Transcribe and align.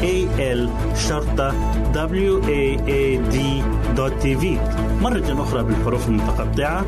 www.al 0.00 0.68
waad.tv 3.96 4.44
مرة 5.02 5.42
أخرى 5.42 5.62
بالحروف 5.62 6.08
المتقطعة. 6.08 6.84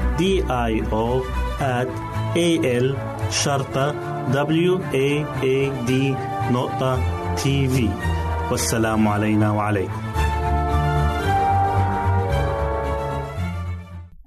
I 0.19 0.71
O 0.91 1.23
at 1.59 1.89
A 2.35 2.49
L 2.83 2.95
شرطة 3.29 3.91
W 4.31 4.79
A 4.93 5.25
A 5.43 5.87
D 5.87 5.91
نقطة 6.51 6.99
تي 7.35 7.67
في 7.67 7.89
والسلام 8.51 9.07
علينا 9.07 9.51
وعليكم. 9.51 10.01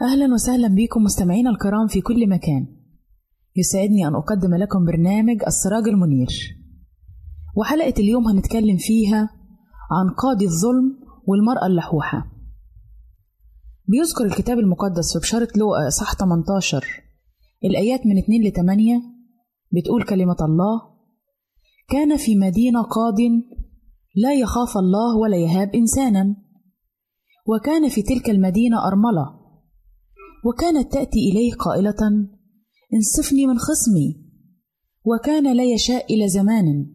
أهلا 0.02 0.34
وسهلا 0.34 0.68
بكم 0.68 1.02
مستمعينا 1.02 1.50
الكرام 1.50 1.86
في 1.86 2.00
كل 2.00 2.28
مكان. 2.28 2.66
يسعدني 3.56 4.08
أن 4.08 4.14
أقدم 4.14 4.54
لكم 4.54 4.84
برنامج 4.84 5.42
السراج 5.46 5.88
المنير. 5.88 6.28
وحلقة 7.56 7.94
اليوم 7.98 8.28
هنتكلم 8.28 8.76
فيها 8.78 9.30
عن 9.92 10.14
قاضي 10.18 10.44
الظلم 10.44 10.98
والمرأة 11.26 11.66
اللحوحة. 11.66 12.33
بيذكر 13.88 14.24
الكتاب 14.24 14.58
المقدس 14.58 15.12
في 15.12 15.18
بشارة 15.18 15.48
لوقا 15.56 15.88
صح 15.88 16.14
18 16.14 16.84
الآيات 17.64 18.06
من 18.06 18.18
2 18.18 18.42
ل 18.42 18.52
8 18.52 19.02
بتقول 19.72 20.04
كلمة 20.04 20.36
الله 20.40 20.80
كان 21.88 22.16
في 22.16 22.36
مدينة 22.36 22.82
قاض 22.82 23.16
لا 24.16 24.34
يخاف 24.34 24.78
الله 24.78 25.16
ولا 25.16 25.36
يهاب 25.36 25.74
إنسانا 25.74 26.36
وكان 27.46 27.88
في 27.88 28.02
تلك 28.02 28.30
المدينة 28.30 28.86
أرملة 28.86 29.40
وكانت 30.44 30.92
تأتي 30.92 31.30
إليه 31.30 31.52
قائلة 31.54 32.28
انصفني 32.94 33.46
من 33.46 33.58
خصمي 33.58 34.24
وكان 35.04 35.56
لا 35.56 35.64
يشاء 35.64 36.14
إلى 36.14 36.28
زمان 36.28 36.94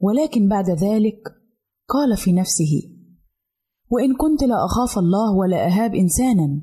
ولكن 0.00 0.48
بعد 0.48 0.70
ذلك 0.70 1.18
قال 1.88 2.16
في 2.16 2.32
نفسه 2.32 2.91
وإن 3.92 4.16
كنت 4.16 4.42
لا 4.44 4.64
أخاف 4.64 4.98
الله 4.98 5.36
ولا 5.36 5.66
أهاب 5.66 5.94
إنسانا. 5.94 6.60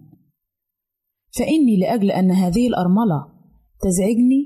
فإني 1.38 1.80
لأجل 1.80 2.12
أن 2.12 2.32
هذه 2.32 2.68
الأرملة 2.68 3.28
تزعجني 3.82 4.42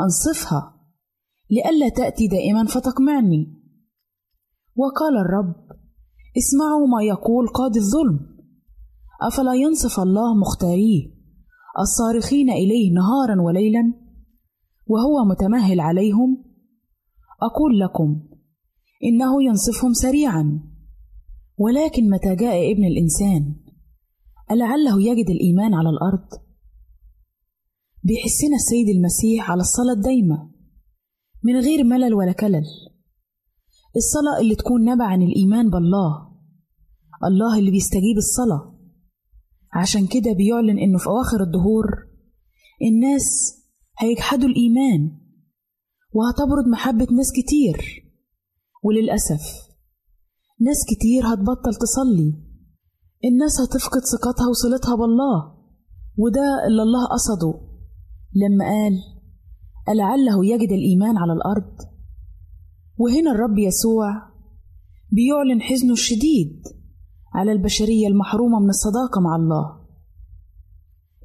أنصفها 0.00 0.74
لئلا 1.50 1.88
تأتي 1.88 2.28
دائما 2.28 2.64
فتقمعني. 2.64 3.60
وقال 4.76 5.16
الرب 5.16 5.54
اسمعوا 6.38 6.86
ما 6.86 7.02
يقول 7.02 7.48
قاضي 7.48 7.78
الظلم. 7.78 8.20
أفلا 9.22 9.54
ينصف 9.54 10.00
الله 10.00 10.34
مختاريه 10.34 11.20
الصارخين 11.78 12.50
إليه 12.50 12.92
نهارا 12.94 13.42
وليلا 13.42 13.92
وهو 14.86 15.24
متمهل 15.24 15.80
عليهم؟ 15.80 16.44
أقول 17.42 17.78
لكم 17.80 18.22
إنه 19.04 19.42
ينصفهم 19.42 19.92
سريعا. 19.92 20.69
ولكن 21.60 22.10
متى 22.10 22.36
جاء 22.36 22.72
ابن 22.72 22.84
الإنسان؟ 22.84 23.54
ألعله 24.50 25.02
يجد 25.02 25.30
الإيمان 25.30 25.74
على 25.74 25.88
الأرض؟ 25.90 26.28
بيحسنا 28.02 28.56
السيد 28.56 28.88
المسيح 28.88 29.50
على 29.50 29.60
الصلاة 29.60 29.92
الدايمة 29.92 30.50
من 31.44 31.56
غير 31.56 31.84
ملل 31.84 32.14
ولا 32.14 32.32
كلل. 32.32 32.64
الصلاة 33.96 34.40
اللي 34.40 34.54
تكون 34.54 34.84
نبع 34.84 35.04
عن 35.04 35.22
الإيمان 35.22 35.70
بالله 35.70 36.30
الله 37.24 37.58
اللي 37.58 37.70
بيستجيب 37.70 38.16
الصلاة. 38.16 38.78
عشان 39.72 40.06
كده 40.06 40.32
بيعلن 40.32 40.78
إنه 40.78 40.98
في 40.98 41.06
أواخر 41.06 41.42
الدهور 41.42 41.86
الناس 42.82 43.24
هيجحدوا 43.98 44.48
الإيمان 44.48 45.18
وهتبرد 46.12 46.66
محبة 46.72 47.06
ناس 47.16 47.32
كتير. 47.32 48.04
وللأسف 48.82 49.69
ناس 50.60 50.84
كتير 50.88 51.26
هتبطل 51.26 51.74
تصلي. 51.74 52.34
الناس 53.24 53.60
هتفقد 53.60 54.00
ثقتها 54.00 54.48
وصلتها 54.48 54.94
بالله. 54.96 55.54
وده 56.16 56.66
اللي 56.66 56.82
الله 56.82 57.06
قصده. 57.06 57.60
لما 58.34 58.64
قال 58.64 58.98
ألعله 59.88 60.46
يجد 60.46 60.72
الإيمان 60.72 61.16
على 61.16 61.32
الأرض. 61.32 61.76
وهنا 62.96 63.30
الرب 63.30 63.58
يسوع 63.58 64.08
بيعلن 65.12 65.62
حزنه 65.62 65.92
الشديد 65.92 66.62
على 67.34 67.52
البشرية 67.52 68.06
المحرومة 68.06 68.60
من 68.60 68.68
الصداقة 68.68 69.20
مع 69.20 69.36
الله. 69.36 69.80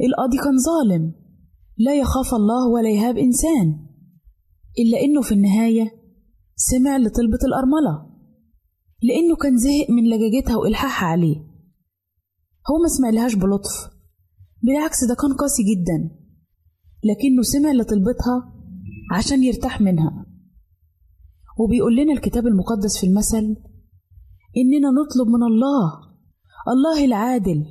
القاضي 0.08 0.38
كان 0.38 0.58
ظالم. 0.58 1.14
لا 1.78 1.96
يخاف 1.96 2.34
الله 2.34 2.68
ولا 2.70 2.90
يهاب 2.90 3.18
إنسان. 3.18 3.86
إلا 4.80 5.02
إنه 5.02 5.22
في 5.22 5.32
النهاية 5.32 5.92
سمع 6.56 6.98
لطلبة 6.98 7.40
الأرملة. 7.46 8.15
لأنه 9.08 9.36
كان 9.36 9.58
زهق 9.58 9.90
من 9.90 10.04
لجاجتها 10.10 10.56
وإلحاحها 10.56 11.08
عليه. 11.08 11.36
هو 12.70 12.78
ما 12.84 12.88
سمعلهاش 12.98 13.36
بلطف. 13.36 13.90
بالعكس 14.64 15.04
ده 15.04 15.16
كان 15.22 15.34
قاسي 15.34 15.64
جدا. 15.64 15.98
لكنه 17.04 17.42
سمع 17.42 17.72
لطلبتها 17.72 18.54
عشان 19.12 19.44
يرتاح 19.44 19.82
منها. 19.82 20.26
وبيقول 21.60 21.96
لنا 21.96 22.14
الكتاب 22.14 22.48
المقدس 22.48 22.98
في 23.00 23.08
المثل 23.08 23.56
إننا 24.58 24.90
نطلب 24.92 25.28
من 25.28 25.44
الله 25.44 25.92
الله 26.68 27.06
العادل 27.06 27.66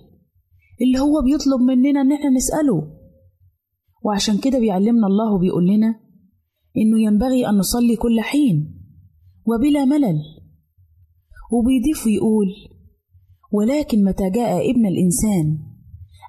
اللي 0.82 0.98
هو 0.98 1.22
بيطلب 1.22 1.60
مننا 1.60 2.00
إن 2.00 2.12
إحنا 2.12 2.30
نسأله. 2.30 2.98
وعشان 4.04 4.38
كده 4.38 4.58
بيعلمنا 4.58 5.06
الله 5.06 5.32
وبيقول 5.34 5.66
لنا 5.66 6.00
إنه 6.76 7.00
ينبغي 7.02 7.48
أن 7.48 7.54
نصلي 7.58 7.96
كل 7.96 8.20
حين 8.20 8.80
وبلا 9.46 9.84
ملل. 9.84 10.33
وبيضيف 11.54 12.06
ويقول 12.06 12.46
ولكن 13.52 14.04
متى 14.04 14.30
جاء 14.30 14.70
ابن 14.70 14.86
الإنسان؟ 14.86 15.58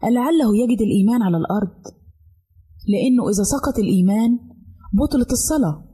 ألعله 0.03 0.58
يجد 0.58 0.82
الإيمان 0.82 1.22
على 1.22 1.38
الأرض؟ 1.38 1.82
لأنه 2.88 3.29
إذا 3.29 3.44
سقط 3.44 3.79
الإيمان 3.79 4.39
بطلت 4.94 5.32
الصلاة. 5.32 5.86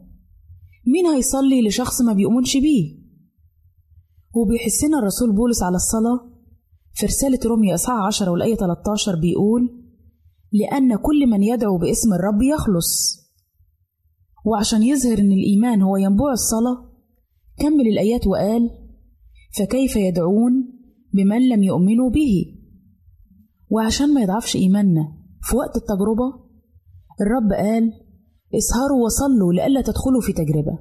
مين 0.88 1.06
هيصلي 1.06 1.68
لشخص 1.68 2.02
ما 2.02 2.14
بيؤمنش 2.14 2.58
بيه؟ 2.58 3.02
وبيحسنا 4.36 5.00
الرسول 5.00 5.36
بولس 5.36 5.64
على 5.64 5.76
الصلاة 5.76 6.32
في 6.94 7.06
رسالة 7.06 7.40
روميا 7.46 7.76
إصحاح 7.76 8.06
10 8.06 8.32
والآية 8.32 8.56
13 8.56 9.16
بيقول 9.16 9.82
لأن 10.52 10.96
كل 10.96 11.28
من 11.28 11.44
يدعو 11.44 11.78
باسم 11.78 12.14
الرب 12.14 12.42
يخلص. 12.42 13.22
وعشان 14.46 14.84
يظهر 14.84 15.20
إن 15.20 15.32
الإيمان 15.32 15.82
هو 15.82 15.98
ينبوع 15.98 16.32
الصلاة 16.32 16.92
كمل 17.58 17.88
الآيات 17.88 18.28
وقال 18.28 18.81
فكيف 19.58 19.96
يدعون 19.96 20.54
بمن 21.14 21.50
لم 21.50 21.64
يؤمنوا 21.64 22.10
به؟ 22.10 22.56
وعشان 23.70 24.14
ما 24.14 24.22
يضعفش 24.22 24.56
إيماننا 24.56 25.18
في 25.42 25.56
وقت 25.56 25.76
التجربة 25.76 26.52
الرب 27.22 27.52
قال 27.52 27.94
إسهروا 28.56 29.06
وصلوا 29.06 29.54
لئلا 29.54 29.82
تدخلوا 29.82 30.22
في 30.22 30.34
تجربة. 30.34 30.80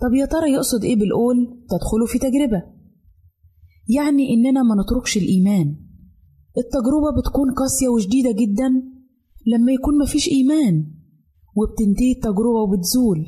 طب 0.00 0.14
يا 0.14 0.26
ترى 0.26 0.52
يقصد 0.52 0.84
إيه 0.84 0.96
بالقول 0.96 1.36
تدخلوا 1.70 2.06
في 2.06 2.18
تجربة 2.18 2.62
يعني 3.88 4.34
إننا 4.34 4.62
ما 4.62 4.82
نتركش 4.82 5.16
الإيمان. 5.16 5.76
التجربة 6.58 7.10
بتكون 7.18 7.54
قاسية 7.54 7.88
وشديدة 7.88 8.30
جدا 8.32 8.68
لما 9.46 9.72
يكون 9.72 9.98
مفيش 10.02 10.28
إيمان 10.28 10.90
وبتنتهي 11.56 12.12
التجربة 12.12 12.60
وبتزول 12.62 13.26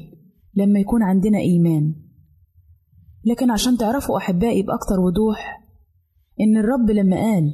لما 0.54 0.80
يكون 0.80 1.02
عندنا 1.02 1.38
إيمان. 1.38 1.94
لكن 3.26 3.50
عشان 3.50 3.76
تعرفوا 3.76 4.18
أحبائي 4.18 4.62
بأكتر 4.62 5.00
وضوح 5.00 5.62
إن 6.40 6.56
الرب 6.56 6.90
لما 6.90 7.16
قال 7.16 7.52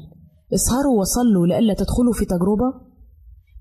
اسهروا 0.54 1.00
وصلوا 1.00 1.46
لئلا 1.46 1.74
تدخلوا 1.74 2.12
في 2.12 2.24
تجربة 2.24 2.92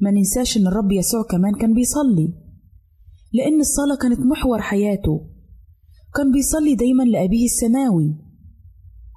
ما 0.02 0.12
ننساش 0.12 0.58
إن 0.58 0.68
الرب 0.68 0.92
يسوع 0.92 1.24
كمان 1.24 1.56
كان 1.56 1.74
بيصلي 1.74 2.34
لأن 3.34 3.60
الصلاة 3.60 3.96
كانت 4.02 4.20
محور 4.20 4.62
حياته 4.62 5.28
كان 6.16 6.32
بيصلي 6.32 6.76
دايما 6.76 7.04
لأبيه 7.04 7.46
السماوي 7.46 8.16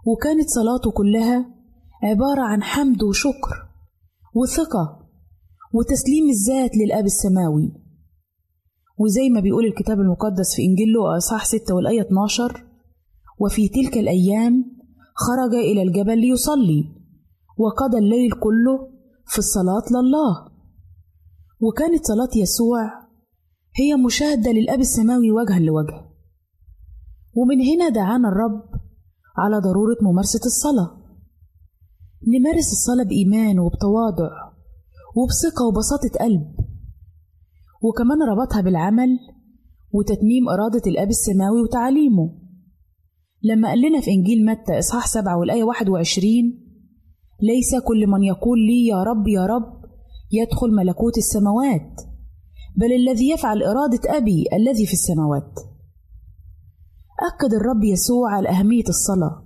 وكانت 0.06 0.48
صلاته 0.48 0.90
كلها 0.90 1.54
عبارة 2.02 2.42
عن 2.42 2.62
حمد 2.62 3.02
وشكر 3.02 3.68
وثقة 4.34 5.08
وتسليم 5.72 6.24
الذات 6.30 6.70
للأب 6.76 7.04
السماوي. 7.04 7.72
وزي 8.98 9.28
ما 9.28 9.40
بيقول 9.40 9.64
الكتاب 9.66 10.00
المقدس 10.00 10.54
في 10.56 10.62
إنجيل 10.62 10.88
لوقا 10.88 11.16
إصحاح 11.16 11.44
6 11.44 11.74
والآية 11.74 12.00
12 12.00 12.64
وفي 13.38 13.68
تلك 13.68 13.98
الأيام 13.98 14.64
خرج 15.14 15.54
إلى 15.54 15.82
الجبل 15.82 16.18
ليصلي 16.18 16.84
وقضى 17.58 17.98
الليل 17.98 18.30
كله 18.30 18.90
في 19.26 19.38
الصلاة 19.38 19.84
لله. 19.90 20.54
وكانت 21.60 22.04
صلاة 22.04 22.42
يسوع 22.42 23.04
هي 23.76 23.96
مشاهدة 24.06 24.50
للأب 24.50 24.80
السماوي 24.80 25.30
وجها 25.30 25.58
لوجه. 25.58 26.04
ومن 27.34 27.60
هنا 27.60 27.88
دعانا 27.88 28.28
الرب 28.28 28.62
على 29.38 29.58
ضرورة 29.58 29.96
ممارسة 30.02 30.40
الصلاة. 30.46 31.04
نمارس 32.28 32.72
الصلاة 32.72 33.04
بإيمان 33.04 33.58
وبتواضع 33.58 34.30
وبثقة 35.16 35.66
وبساطة 35.66 36.18
قلب 36.20 36.54
وكمان 37.82 38.22
ربطها 38.22 38.60
بالعمل 38.60 39.18
وتتميم 39.92 40.48
إرادة 40.48 40.82
الأب 40.86 41.08
السماوي 41.08 41.62
وتعاليمه 41.62 42.43
لما 43.44 43.68
قال 43.68 43.80
لنا 43.80 44.00
في 44.00 44.10
إنجيل 44.10 44.44
متى 44.44 44.78
إصحاح 44.78 45.06
سبعة 45.06 45.38
والآية 45.38 45.64
واحد 45.64 45.88
وعشرين 45.88 46.60
ليس 47.42 47.74
كل 47.84 48.06
من 48.06 48.22
يقول 48.22 48.58
لي 48.66 48.86
يا 48.86 49.02
رب 49.02 49.28
يا 49.28 49.46
رب 49.46 49.84
يدخل 50.32 50.70
ملكوت 50.70 51.18
السماوات 51.18 52.00
بل 52.76 52.92
الذي 52.92 53.30
يفعل 53.30 53.62
إرادة 53.62 54.00
أبي 54.16 54.44
الذي 54.52 54.86
في 54.86 54.92
السماوات. 54.92 55.52
أكد 57.32 57.54
الرب 57.54 57.84
يسوع 57.84 58.34
على 58.34 58.48
أهمية 58.48 58.84
الصلاة 58.88 59.44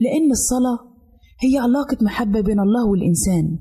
لأن 0.00 0.30
الصلاة 0.30 0.78
هي 1.40 1.58
علاقة 1.58 1.96
محبة 2.02 2.40
بين 2.40 2.60
الله 2.60 2.86
والإنسان 2.86 3.58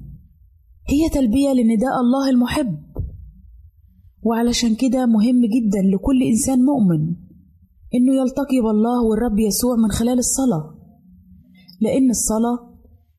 هي 0.90 1.10
تلبية 1.10 1.50
لنداء 1.50 2.00
الله 2.02 2.30
المحب. 2.30 2.78
وعلشان 4.24 4.76
كده 4.76 5.06
مهم 5.06 5.42
جدا 5.42 5.82
لكل 5.96 6.24
إنسان 6.24 6.60
مؤمن 6.60 7.16
إنه 7.96 8.16
يلتقي 8.22 8.60
بالله 8.62 9.04
والرب 9.04 9.40
يسوع 9.40 9.76
من 9.76 9.92
خلال 9.92 10.20
الصلاة 10.20 10.76
لأن 11.82 12.10
الصلاة 12.10 12.74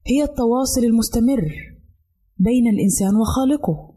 هي 0.07 0.23
التواصل 0.23 0.85
المستمر 0.85 1.53
بين 2.39 2.67
الإنسان 2.67 3.17
وخالقه 3.17 3.95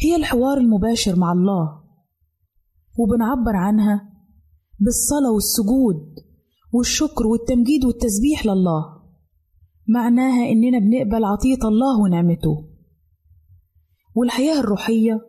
هي 0.00 0.16
الحوار 0.16 0.58
المباشر 0.58 1.16
مع 1.16 1.32
الله 1.32 1.82
وبنعبر 2.98 3.56
عنها 3.56 4.12
بالصلاة 4.80 5.32
والسجود 5.32 6.14
والشكر 6.72 7.26
والتمجيد 7.26 7.84
والتسبيح 7.84 8.46
لله 8.46 8.96
معناها 9.88 10.50
إننا 10.50 10.78
بنقبل 10.78 11.24
عطية 11.24 11.68
الله 11.68 12.00
ونعمته. 12.00 12.68
والحياة 14.14 14.60
الروحية 14.60 15.20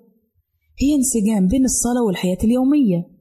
هي 0.81 0.95
انسجام 0.95 1.47
بين 1.47 1.65
الصلاة 1.65 2.03
والحياة 2.07 2.37
اليومية. 2.43 3.16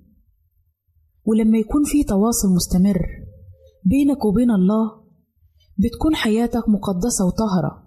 ولما 1.26 1.58
يكون 1.58 1.84
في 1.84 2.04
تواصل 2.04 2.48
مستمر 2.54 3.06
بينك 3.84 4.24
وبين 4.24 4.50
الله 4.50 5.06
بتكون 5.78 6.14
حياتك 6.14 6.68
مقدسة 6.68 7.26
وطاهرة. 7.26 7.86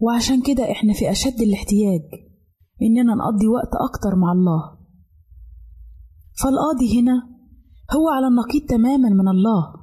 وعشان 0.00 0.42
كده 0.42 0.70
إحنا 0.72 0.92
في 0.92 1.10
أشد 1.10 1.40
الاحتياج 1.40 2.02
إننا 2.82 3.14
نقضي 3.14 3.48
وقت 3.48 3.70
أكتر 3.90 4.16
مع 4.16 4.32
الله. 4.32 4.78
فالقاضي 6.42 7.00
هنا 7.00 7.28
هو 7.96 8.08
على 8.08 8.26
النقيض 8.26 8.62
تماما 8.68 9.08
من 9.08 9.28
الله 9.28 9.74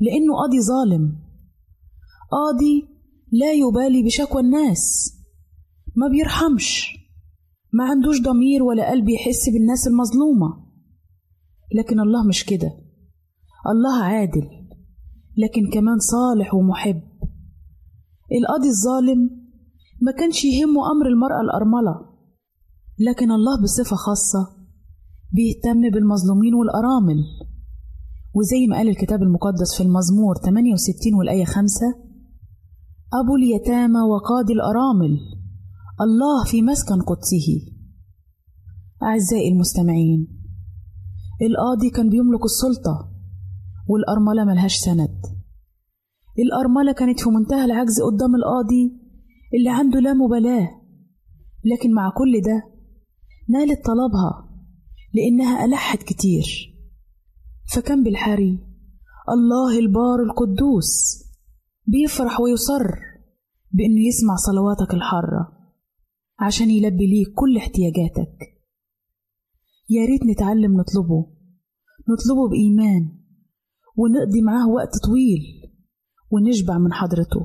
لأنه 0.00 0.34
قاضي 0.36 0.60
ظالم. 0.60 1.22
قاضي 2.30 2.88
لا 3.32 3.52
يبالي 3.52 4.02
بشكوى 4.02 4.42
الناس 4.42 5.14
ما 5.96 6.08
بيرحمش 6.08 6.88
ما 7.72 7.84
عندوش 7.84 8.20
ضمير 8.20 8.62
ولا 8.62 8.90
قلب 8.90 9.08
يحس 9.08 9.48
بالناس 9.48 9.86
المظلومة. 9.86 10.61
لكن 11.74 12.00
الله 12.00 12.26
مش 12.28 12.44
كده. 12.44 12.70
الله 13.72 14.02
عادل 14.02 14.48
لكن 15.36 15.70
كمان 15.70 15.98
صالح 15.98 16.54
ومحب. 16.54 17.02
القاضي 18.32 18.68
الظالم 18.68 19.30
ما 20.02 20.12
كانش 20.12 20.44
يهمه 20.44 20.90
أمر 20.92 21.06
المرأة 21.06 21.40
الأرملة 21.40 21.94
لكن 22.98 23.30
الله 23.30 23.62
بصفة 23.62 23.96
خاصة 23.96 24.56
بيهتم 25.32 25.90
بالمظلومين 25.90 26.54
والأرامل. 26.54 27.24
وزي 28.34 28.66
ما 28.66 28.76
قال 28.76 28.88
الكتاب 28.88 29.22
المقدس 29.22 29.76
في 29.76 29.82
المزمور 29.82 30.34
68 30.36 31.14
والآية 31.18 31.44
5 31.44 31.86
أبو 33.12 33.36
اليتامى 33.36 34.00
وقاضي 34.00 34.52
الأرامل 34.52 35.18
الله 36.00 36.44
في 36.44 36.62
مسكن 36.62 37.02
قدسه. 37.02 37.48
أعزائي 39.02 39.52
المستمعين 39.52 40.41
القاضي 41.42 41.90
كان 41.90 42.08
بيملك 42.08 42.44
السلطة 42.44 43.12
والأرملة 43.88 44.44
ملهاش 44.44 44.76
سند. 44.76 45.20
الأرملة 46.38 46.92
كانت 46.92 47.20
في 47.20 47.30
منتهى 47.30 47.64
العجز 47.64 48.00
قدام 48.02 48.34
القاضي 48.34 48.92
اللي 49.54 49.70
عنده 49.70 50.00
لا 50.00 50.12
مبالاة. 50.12 50.68
لكن 51.64 51.94
مع 51.94 52.10
كل 52.10 52.40
ده 52.40 52.72
نالت 53.48 53.84
طلبها 53.84 54.48
لأنها 55.14 55.64
ألحت 55.64 56.02
كتير. 56.02 56.44
فكان 57.74 58.02
بالحري 58.02 58.58
الله 59.28 59.78
البار 59.78 60.22
القدوس 60.22 61.22
بيفرح 61.86 62.40
ويصر 62.40 62.84
بإنه 63.72 64.00
يسمع 64.08 64.34
صلواتك 64.36 64.94
الحارة 64.94 65.52
عشان 66.38 66.70
يلبي 66.70 67.06
ليك 67.06 67.34
كل 67.34 67.56
احتياجاتك. 67.56 68.51
يا 69.94 70.06
ريت 70.06 70.24
نتعلم 70.24 70.72
نطلبه. 70.80 71.26
نطلبه 72.10 72.48
بإيمان. 72.50 73.02
ونقضي 73.96 74.42
معاه 74.42 74.68
وقت 74.68 74.92
طويل. 75.06 75.42
ونشبع 76.30 76.78
من 76.78 76.92
حضرته. 76.92 77.42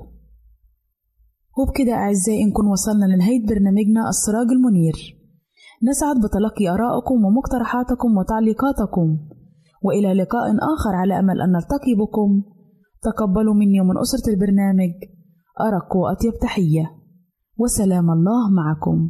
وبكده 1.58 1.94
أعزائي 1.94 2.46
نكون 2.46 2.68
وصلنا 2.68 3.06
لنهاية 3.06 3.46
برنامجنا 3.48 4.10
السراج 4.10 4.48
المنير. 4.52 4.98
نسعد 5.90 6.16
بتلقي 6.24 6.70
آرائكم 6.70 7.26
ومقترحاتكم 7.26 8.18
وتعليقاتكم. 8.18 9.08
وإلى 9.82 10.14
لقاء 10.14 10.48
آخر 10.74 10.96
على 10.96 11.20
أمل 11.20 11.42
أن 11.42 11.52
نلتقي 11.52 11.94
بكم. 11.96 12.44
تقبلوا 13.02 13.54
مني 13.54 13.82
ومن 13.82 13.98
أسرة 13.98 14.34
البرنامج. 14.34 14.94
أرق 15.62 15.96
وأطيب 15.96 16.34
تحية. 16.42 16.86
وسلام 17.58 18.12
الله 18.12 18.50
معكم. 18.50 19.10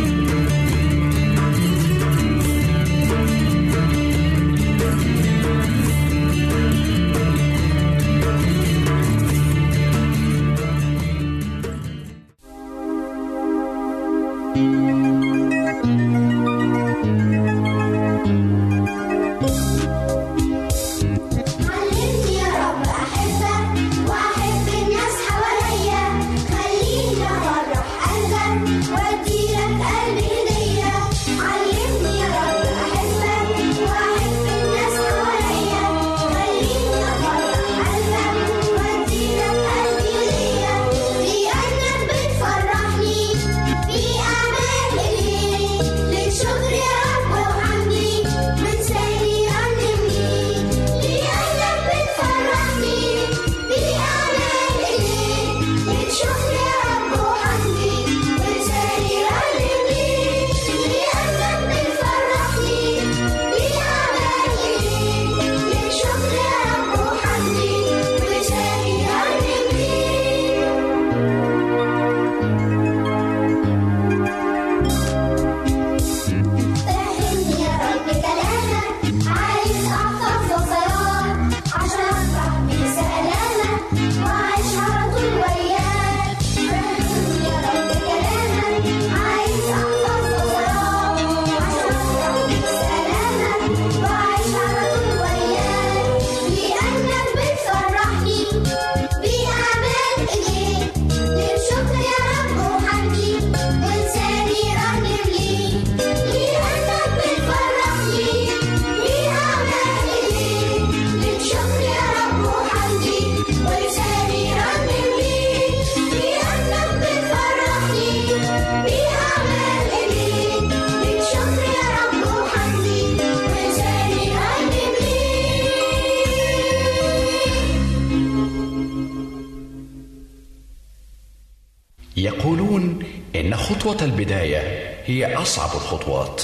هي 135.05 135.35
أصعب 135.35 135.69
الخطوات. 135.75 136.41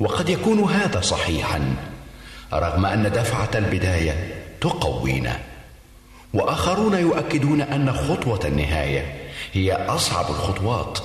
وقد 0.00 0.28
يكون 0.28 0.60
هذا 0.60 1.00
صحيحا 1.00 1.74
رغم 2.52 2.86
أن 2.86 3.12
دفعة 3.12 3.50
البداية 3.54 4.34
تقوينا. 4.60 5.38
وآخرون 6.34 6.94
يؤكدون 6.94 7.60
أن 7.60 7.92
خطوة 7.92 8.40
النهاية 8.44 9.14
هي 9.52 9.72
أصعب 9.72 10.30
الخطوات 10.30 10.98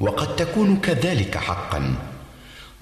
وقد 0.00 0.36
تكون 0.36 0.76
كذلك 0.76 1.36
حقا 1.36 1.94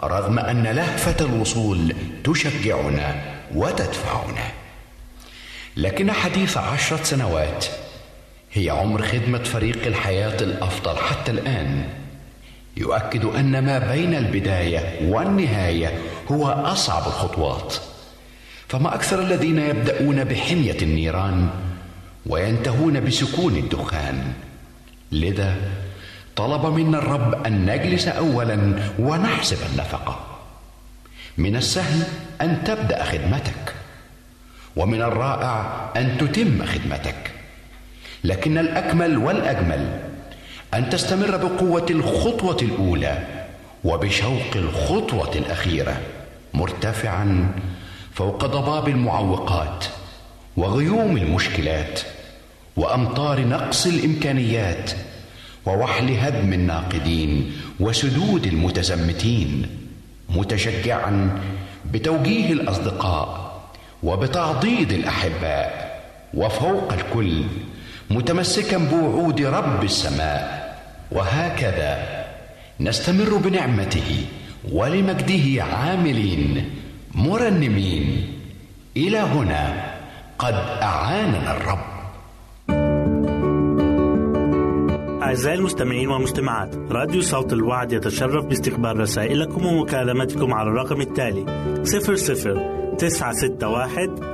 رغم 0.05 0.39
أن 0.39 0.63
لهفة 0.63 1.25
الوصول 1.25 1.97
تشجعنا 2.25 3.23
وتدفعنا. 3.55 4.53
لكن 5.77 6.13
حديث 6.13 6.57
عشرة 6.57 7.03
سنوات 7.03 7.67
هي 8.53 8.71
عمر 8.71 9.03
خدمة 9.03 9.43
فريق 9.43 9.87
الحياة 9.87 10.37
الأفضل 10.41 10.97
حتى 10.97 11.31
الآن. 11.31 11.89
يؤكد 12.77 13.25
أن 13.25 13.65
ما 13.65 13.79
بين 13.79 14.15
البداية 14.15 15.11
والنهاية 15.11 15.99
هو 16.31 16.49
أصعب 16.49 17.07
الخطوات. 17.07 17.75
فما 18.69 18.95
أكثر 18.95 19.21
الذين 19.21 19.59
يبدأون 19.59 20.25
بحمية 20.25 20.77
النيران 20.83 21.49
وينتهون 22.27 23.01
بسكون 23.05 23.57
الدخان. 23.57 24.33
لذا 25.13 25.57
طلب 26.37 26.67
منا 26.67 26.99
الرب 26.99 27.47
أن 27.47 27.67
نجلس 27.67 28.09
أولا 28.09 28.59
ونحسب 28.99 29.59
النفقة. 29.73 30.21
من 31.39 31.57
السهل 31.57 32.03
أن 32.41 32.65
تبدأ 32.65 33.05
خدمتك 33.05 33.75
ومن 34.77 35.03
الرائع 35.03 35.91
أن 35.97 36.19
تتم 36.19 36.67
خدمتك. 36.67 37.31
لكن 38.25 38.59
الأكمل 38.59 39.19
والأجمل 39.19 40.14
أن 40.75 40.91
تستمر 40.91 41.37
بقوة 41.37 41.87
الخطوة 41.91 42.57
الأولى 42.63 43.27
وبشوق 43.85 44.57
الخطوة 44.57 45.35
الأخيرة 45.35 46.01
مرتفعا 46.55 47.53
فوق 48.15 48.45
ضباب 48.47 48.89
المعوقات 48.89 49.85
وغيوم 50.57 51.17
المشكلات 51.17 52.01
وأمطار 52.77 53.41
نقص 53.41 53.87
الإمكانيات 53.87 54.91
ووحل 55.67 56.11
هدم 56.19 56.53
الناقدين 56.53 57.53
وسدود 57.81 58.47
المتزمتين 58.47 59.67
متشجعا 60.29 61.41
بتوجيه 61.93 62.53
الأصدقاء 62.53 63.55
وبتعضيد 64.03 64.93
الأحباء 64.93 66.01
وفوق 66.35 66.93
الكل 66.93 67.43
متمسكا 68.11 68.79
بوعود 68.79 69.43
رب 69.43 69.85
السماء. 69.85 70.65
وهكذا 71.13 72.25
نستمر 72.81 73.37
بنعمته 73.37 74.27
ولمجده 74.73 75.65
عاملين 75.65 76.71
مرنمين. 77.15 78.33
إلى 78.97 79.19
هنا 79.19 79.95
قد 80.39 80.55
أعاننا 80.83 81.57
الرب. 81.57 81.95
أعزائي 85.23 85.59
المستمعين 85.59 86.09
والمستمعات 86.09 86.77
راديو 86.91 87.23
صوت 87.23 87.53
الوعد 87.53 87.93
يتشرف 87.93 88.45
باستقبال 88.45 89.01
رسائلكم 89.01 89.67
ومكالمتكم 89.67 90.55
على 90.55 90.69
الرقم 90.69 91.01
التالي 91.01 91.45
00 91.83 92.95
961 92.99 94.34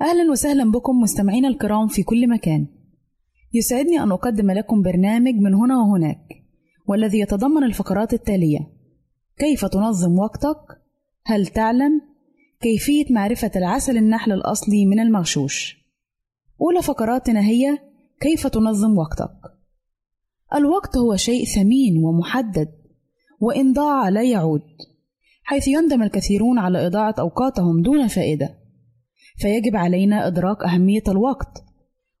أهلا 0.00 0.30
وسهلا 0.30 0.70
بكم 0.70 1.00
مستمعينا 1.00 1.48
الكرام 1.48 1.88
في 1.88 2.02
كل 2.02 2.28
مكان 2.28 2.66
يسعدني 3.54 4.02
أن 4.02 4.12
أقدم 4.12 4.50
لكم 4.50 4.82
برنامج 4.82 5.34
من 5.34 5.54
هنا 5.54 5.76
وهناك 5.76 6.42
والذي 6.86 7.20
يتضمن 7.20 7.64
الفقرات 7.64 8.12
التالية 8.12 8.58
كيف 9.38 9.64
تنظم 9.64 10.18
وقتك؟ 10.18 10.58
هل 11.24 11.46
تعلم؟ 11.46 12.00
كيفية 12.60 13.04
معرفة 13.10 13.50
العسل 13.56 13.96
النحل 13.96 14.32
الأصلي 14.32 14.86
من 14.86 15.00
المغشوش 15.00 15.76
أولى 16.60 16.82
فقراتنا 16.82 17.40
هي 17.40 17.78
كيف 18.20 18.46
تنظم 18.46 18.98
وقتك؟ 18.98 19.36
الوقت 20.54 20.96
هو 20.96 21.16
شيء 21.16 21.44
ثمين 21.44 22.04
ومحدد 22.04 22.68
وإن 23.40 23.72
ضاع 23.72 24.08
لا 24.08 24.22
يعود 24.22 24.62
حيث 25.42 25.68
يندم 25.68 26.02
الكثيرون 26.02 26.58
على 26.58 26.86
إضاعة 26.86 27.14
أوقاتهم 27.18 27.82
دون 27.82 28.06
فائدة 28.06 28.65
فيجب 29.38 29.76
علينا 29.76 30.26
إدراك 30.26 30.64
أهمية 30.64 31.02
الوقت 31.08 31.64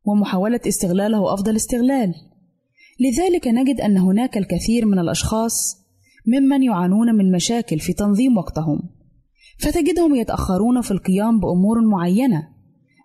ومحاولة 0.04 0.60
استغلاله 0.68 1.34
أفضل 1.34 1.56
استغلال. 1.56 2.14
لذلك 3.00 3.48
نجد 3.48 3.80
أن 3.80 3.98
هناك 3.98 4.36
الكثير 4.36 4.86
من 4.86 4.98
الأشخاص 4.98 5.86
ممن 6.26 6.62
يعانون 6.62 7.14
من 7.14 7.32
مشاكل 7.32 7.78
في 7.78 7.92
تنظيم 7.92 8.36
وقتهم 8.36 8.80
فتجدهم 9.58 10.14
يتأخرون 10.14 10.80
في 10.80 10.90
القيام 10.90 11.40
بأمور 11.40 11.80
معينة 11.80 12.48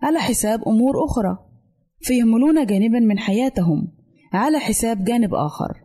على 0.03 0.19
حساب 0.19 0.67
أمور 0.67 1.05
أخرى 1.05 1.37
فيهملون 1.99 2.65
جانبا 2.65 2.99
من 2.99 3.19
حياتهم 3.19 3.87
على 4.33 4.59
حساب 4.59 5.03
جانب 5.03 5.33
آخر. 5.33 5.77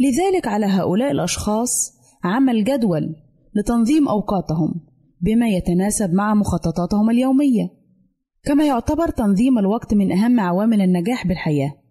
لذلك 0.00 0.48
على 0.48 0.66
هؤلاء 0.66 1.10
الأشخاص 1.10 1.92
عمل 2.24 2.64
جدول 2.64 3.16
لتنظيم 3.54 4.08
أوقاتهم 4.08 4.74
بما 5.22 5.48
يتناسب 5.48 6.14
مع 6.14 6.34
مخططاتهم 6.34 7.10
اليومية 7.10 7.70
كما 8.44 8.66
يعتبر 8.66 9.08
تنظيم 9.08 9.58
الوقت 9.58 9.94
من 9.94 10.12
أهم 10.12 10.40
عوامل 10.40 10.80
النجاح 10.80 11.26
بالحياة 11.26 11.82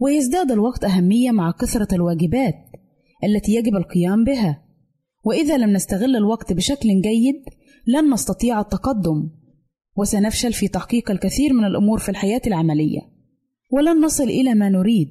ويزداد 0.00 0.50
الوقت 0.50 0.84
أهمية 0.84 1.30
مع 1.30 1.50
كثرة 1.50 1.94
الواجبات 1.94 2.54
التي 3.24 3.54
يجب 3.54 3.76
القيام 3.76 4.24
بها. 4.24 4.62
وإذا 5.24 5.56
لم 5.56 5.70
نستغل 5.70 6.16
الوقت 6.16 6.52
بشكل 6.52 6.88
جيد 6.88 7.44
لن 7.86 8.12
نستطيع 8.12 8.60
التقدم 8.60 9.30
وسنفشل 9.96 10.52
في 10.52 10.68
تحقيق 10.68 11.10
الكثير 11.10 11.52
من 11.52 11.64
الأمور 11.64 11.98
في 11.98 12.08
الحياة 12.08 12.40
العملية. 12.46 13.00
ولن 13.70 14.04
نصل 14.04 14.24
إلى 14.24 14.54
ما 14.54 14.68
نريد 14.68 15.08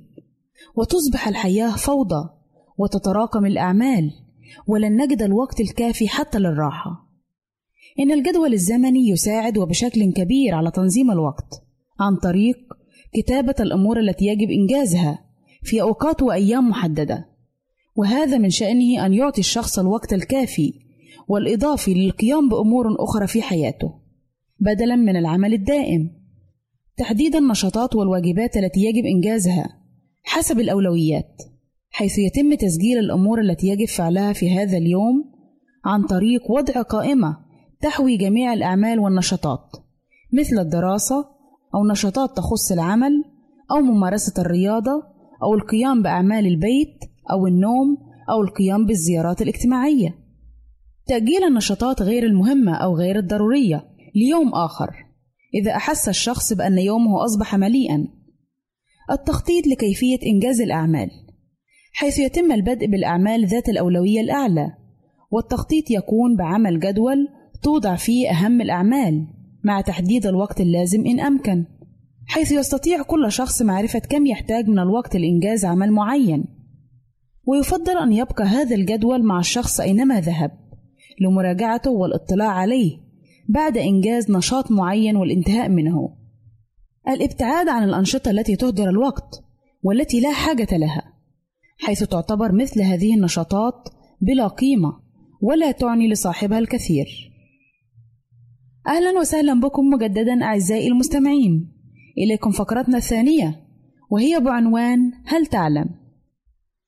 وتصبح 0.76 1.28
الحياة 1.28 1.70
فوضى 1.76 2.30
وتتراكم 2.78 3.46
الأعمال 3.46 4.12
ولن 4.68 5.02
نجد 5.02 5.22
الوقت 5.22 5.62
الكافي 5.62 6.08
حتى 6.08 6.40
للراحة. 6.40 7.11
إن 8.00 8.12
الجدول 8.12 8.54
الزمني 8.54 9.10
يساعد 9.10 9.58
وبشكل 9.58 10.14
كبير 10.14 10.56
على 10.56 10.72
تنظيم 10.72 11.12
الوقت 11.12 11.64
عن 12.00 12.16
طريق 12.16 12.58
كتابة 13.14 13.56
الأمور 13.60 14.00
التي 14.00 14.26
يجب 14.26 14.50
إنجازها 14.50 15.26
في 15.64 15.82
أوقات 15.82 16.22
وأيام 16.22 16.70
محددة 16.70 17.26
وهذا 17.96 18.38
من 18.38 18.50
شأنه 18.50 19.06
أن 19.06 19.14
يعطي 19.14 19.42
الشخص 19.42 19.80
الوقت 19.80 20.14
الكافي 20.14 20.74
والإضافي 21.28 21.94
للقيام 21.94 22.50
بأمور 22.50 22.86
أخرى 23.00 23.28
في 23.28 23.42
حياته 23.42 23.94
بدلا 24.60 24.96
من 24.96 25.16
العمل 25.16 25.54
الدائم. 25.54 26.10
تحديد 26.98 27.36
النشاطات 27.36 27.96
والواجبات 27.96 28.58
التي 28.58 28.80
يجب 28.80 29.06
إنجازها 29.06 29.82
حسب 30.24 30.60
الأولويات 30.60 31.42
حيث 31.90 32.20
يتم 32.20 32.54
تسجيل 32.54 32.98
الأمور 32.98 33.42
التي 33.42 33.68
يجب 33.68 33.86
فعلها 33.86 34.34
في 34.34 34.60
هذا 34.60 34.78
اليوم 34.78 35.32
عن 35.86 36.04
طريق 36.04 36.52
وضع 36.52 36.82
قائمة 36.82 37.38
تحوي 37.82 38.18
جميع 38.18 38.54
الأعمال 38.54 39.00
والنشاطات 39.00 39.76
مثل 40.34 40.60
الدراسة 40.60 41.26
أو 41.76 41.92
نشاطات 41.92 42.38
تخص 42.38 42.72
العمل 42.72 43.24
أو 43.72 43.82
ممارسة 43.82 44.42
الرياضة 44.42 45.04
أو 45.44 45.54
القيام 45.54 46.02
بأعمال 46.02 46.48
البيت 46.48 46.98
أو 47.32 47.48
النوم 47.48 47.98
أو 48.30 48.42
القيام 48.42 48.86
بالزيارات 48.86 49.42
الاجتماعية. 49.42 50.16
تأجيل 51.08 51.44
النشاطات 51.44 52.02
غير 52.02 52.24
المهمة 52.24 52.76
أو 52.76 52.96
غير 52.96 53.20
الضرورية 53.20 53.84
ليوم 54.16 54.54
آخر 54.54 54.90
إذا 55.54 55.76
أحس 55.76 56.10
الشخص 56.10 56.54
بأن 56.54 56.78
يومه 56.78 57.26
أصبح 57.26 57.56
مليئا. 57.56 58.08
التخطيط 59.12 59.68
لكيفية 59.68 60.20
إنجاز 60.26 60.62
الأعمال 60.62 61.10
حيث 61.94 62.20
يتم 62.20 62.52
البدء 62.52 62.88
بالأعمال 62.88 63.48
ذات 63.48 63.70
الأولوية 63.70 64.22
الأعلى 64.22 64.72
والتخطيط 65.32 65.92
يكون 65.92 66.36
بعمل 66.36 66.80
جدول 66.80 67.28
توضع 67.64 67.96
فيه 67.96 68.30
أهم 68.30 68.62
الأعمال 68.62 69.28
مع 69.64 69.82
تحديد 69.82 70.26
الوقت 70.26 70.62
اللازم 70.62 71.06
إن 71.06 71.20
أمكن 71.20 71.66
حيث 72.26 72.52
يستطيع 72.52 73.02
كل 73.02 73.32
شخص 73.32 73.62
معرفة 73.62 74.00
كم 74.00 74.26
يحتاج 74.26 74.68
من 74.68 74.80
الوقت 74.80 75.16
لإنجاز 75.16 75.66
عمل 75.66 75.92
معين. 75.92 76.46
ويفضل 77.46 77.98
أن 77.98 78.14
يبقى 78.14 78.44
هذا 78.44 78.76
الجدول 78.76 79.24
مع 79.24 79.40
الشخص 79.40 79.80
أينما 79.80 80.22
ذهب 80.22 80.52
لمراجعته 81.22 81.92
والاطلاع 81.92 82.50
عليه 82.50 82.98
بعد 83.50 83.78
إنجاز 83.78 84.32
نشاط 84.32 84.72
معين 84.72 85.16
والانتهاء 85.16 85.70
منه. 85.70 86.16
الابتعاد 87.08 87.70
عن 87.70 87.84
الأنشطة 87.84 88.32
التي 88.32 88.56
تهدر 88.56 88.90
الوقت 88.90 89.44
والتي 89.84 90.20
لا 90.20 90.32
حاجة 90.32 90.78
لها 90.78 91.14
حيث 91.78 92.04
تعتبر 92.04 92.52
مثل 92.52 92.82
هذه 92.82 93.16
النشاطات 93.16 93.90
بلا 94.22 94.48
قيمة 94.48 95.00
ولا 95.42 95.72
تعني 95.72 96.08
لصاحبها 96.08 96.60
الكثير. 96.60 97.31
أهلا 98.88 99.20
وسهلا 99.20 99.60
بكم 99.60 99.90
مجددا 99.90 100.44
أعزائي 100.44 100.88
المستمعين 100.88 101.72
إليكم 102.18 102.52
فقرتنا 102.52 102.98
الثانية 102.98 103.56
وهي 104.10 104.40
بعنوان 104.40 105.12
هل 105.26 105.46
تعلم؟ 105.46 105.90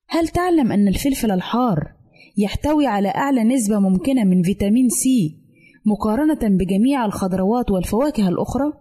هل 0.08 0.28
تعلم 0.28 0.72
أن 0.72 0.88
الفلفل 0.88 1.32
الحار 1.32 1.94
يحتوي 2.38 2.88
على 2.88 3.10
أعلى 3.10 3.44
نسبة 3.44 3.80
ممكنة 3.80 4.24
من 4.24 4.44
فيتامين 4.44 4.90
سي 4.90 5.40
مقارنة 5.86 6.58
بجميع 6.58 7.06
الخضروات 7.06 7.72
والفواكه 7.72 8.28
الأخرى؟ 8.28 8.74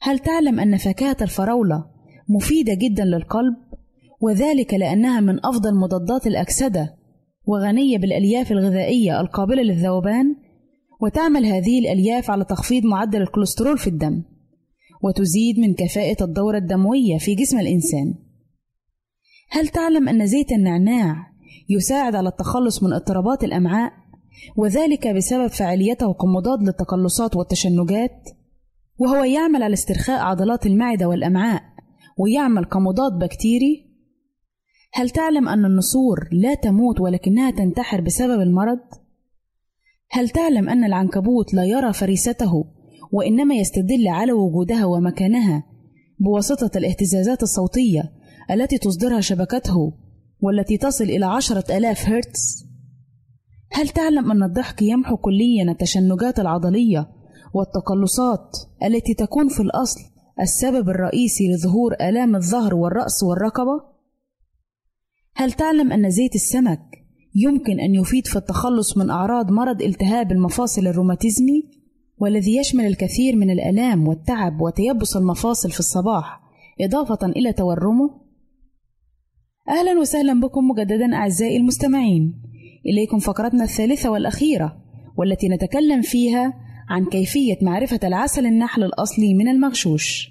هل 0.00 0.18
تعلم 0.18 0.60
أن 0.60 0.76
فاكهة 0.76 1.16
الفراولة 1.22 1.84
مفيدة 2.28 2.74
جدا 2.74 3.04
للقلب؟ 3.04 3.56
وذلك 4.20 4.74
لأنها 4.74 5.20
من 5.20 5.46
أفضل 5.46 5.74
مضادات 5.74 6.26
الأكسدة 6.26 6.96
وغنية 7.46 7.98
بالألياف 7.98 8.52
الغذائية 8.52 9.20
القابلة 9.20 9.62
للذوبان 9.62 10.45
وتعمل 11.00 11.46
هذه 11.46 11.78
الألياف 11.78 12.30
على 12.30 12.44
تخفيض 12.44 12.84
معدل 12.84 13.22
الكوليسترول 13.22 13.78
في 13.78 13.86
الدم 13.86 14.22
وتزيد 15.02 15.58
من 15.58 15.74
كفاءة 15.74 16.24
الدورة 16.24 16.58
الدموية 16.58 17.18
في 17.18 17.34
جسم 17.34 17.58
الإنسان. 17.58 18.14
هل 19.50 19.68
تعلم 19.68 20.08
أن 20.08 20.26
زيت 20.26 20.52
النعناع 20.52 21.32
يساعد 21.68 22.14
على 22.14 22.28
التخلص 22.28 22.82
من 22.82 22.92
اضطرابات 22.92 23.44
الأمعاء 23.44 23.92
وذلك 24.56 25.08
بسبب 25.08 25.46
فعاليته 25.46 26.12
كمضاد 26.12 26.62
للتقلصات 26.62 27.36
والتشنجات؟ 27.36 28.28
وهو 28.98 29.24
يعمل 29.24 29.62
على 29.62 29.72
استرخاء 29.72 30.20
عضلات 30.20 30.66
المعدة 30.66 31.08
والأمعاء 31.08 31.62
ويعمل 32.18 32.64
كمضاد 32.64 33.12
بكتيري؟ 33.18 33.86
هل 34.92 35.10
تعلم 35.10 35.48
أن 35.48 35.64
النسور 35.64 36.28
لا 36.32 36.54
تموت 36.54 37.00
ولكنها 37.00 37.50
تنتحر 37.50 38.00
بسبب 38.00 38.40
المرض؟ 38.40 38.78
هل 40.10 40.28
تعلم 40.28 40.68
أن 40.68 40.84
العنكبوت 40.84 41.54
لا 41.54 41.64
يرى 41.64 41.92
فريسته 41.92 42.64
وإنما 43.12 43.54
يستدل 43.54 44.08
على 44.08 44.32
وجودها 44.32 44.84
ومكانها 44.84 45.62
بواسطة 46.18 46.78
الاهتزازات 46.78 47.42
الصوتية 47.42 48.12
التي 48.50 48.78
تصدرها 48.78 49.20
شبكته 49.20 49.92
والتي 50.40 50.78
تصل 50.78 51.04
إلى 51.04 51.26
عشرة 51.26 51.76
آلاف 51.76 52.08
هرتز؟ 52.08 52.66
هل 53.72 53.88
تعلم 53.88 54.30
أن 54.30 54.42
الضحك 54.42 54.82
يمحو 54.82 55.16
كليا 55.16 55.72
التشنجات 55.72 56.40
العضلية 56.40 57.08
والتقلصات 57.54 58.56
التي 58.84 59.14
تكون 59.14 59.48
في 59.48 59.60
الأصل 59.60 60.00
السبب 60.40 60.88
الرئيسي 60.88 61.48
لظهور 61.52 61.94
آلام 61.94 62.36
الظهر 62.36 62.74
والرأس 62.74 63.22
والرقبة؟ 63.22 63.80
هل 65.34 65.52
تعلم 65.52 65.92
أن 65.92 66.10
زيت 66.10 66.34
السمك 66.34 67.05
يمكن 67.38 67.80
أن 67.80 67.94
يفيد 67.94 68.26
في 68.26 68.36
التخلص 68.36 68.96
من 68.96 69.10
أعراض 69.10 69.50
مرض 69.50 69.82
التهاب 69.82 70.32
المفاصل 70.32 70.86
الروماتيزمي 70.86 71.62
والذي 72.18 72.56
يشمل 72.56 72.86
الكثير 72.86 73.36
من 73.36 73.50
الآلام 73.50 74.08
والتعب 74.08 74.60
وتيبس 74.60 75.16
المفاصل 75.16 75.70
في 75.70 75.80
الصباح 75.80 76.40
إضافة 76.80 77.26
إلى 77.26 77.52
تورمه؟ 77.52 78.10
أهلا 79.68 80.00
وسهلا 80.00 80.40
بكم 80.40 80.68
مجددا 80.68 81.14
أعزائي 81.14 81.56
المستمعين 81.56 82.42
إليكم 82.86 83.18
فقرتنا 83.18 83.64
الثالثة 83.64 84.10
والأخيرة 84.10 84.76
والتي 85.16 85.48
نتكلم 85.48 86.02
فيها 86.02 86.54
عن 86.88 87.04
كيفية 87.04 87.58
معرفة 87.62 88.00
العسل 88.04 88.46
النحل 88.46 88.84
الأصلي 88.84 89.34
من 89.34 89.48
المغشوش. 89.48 90.28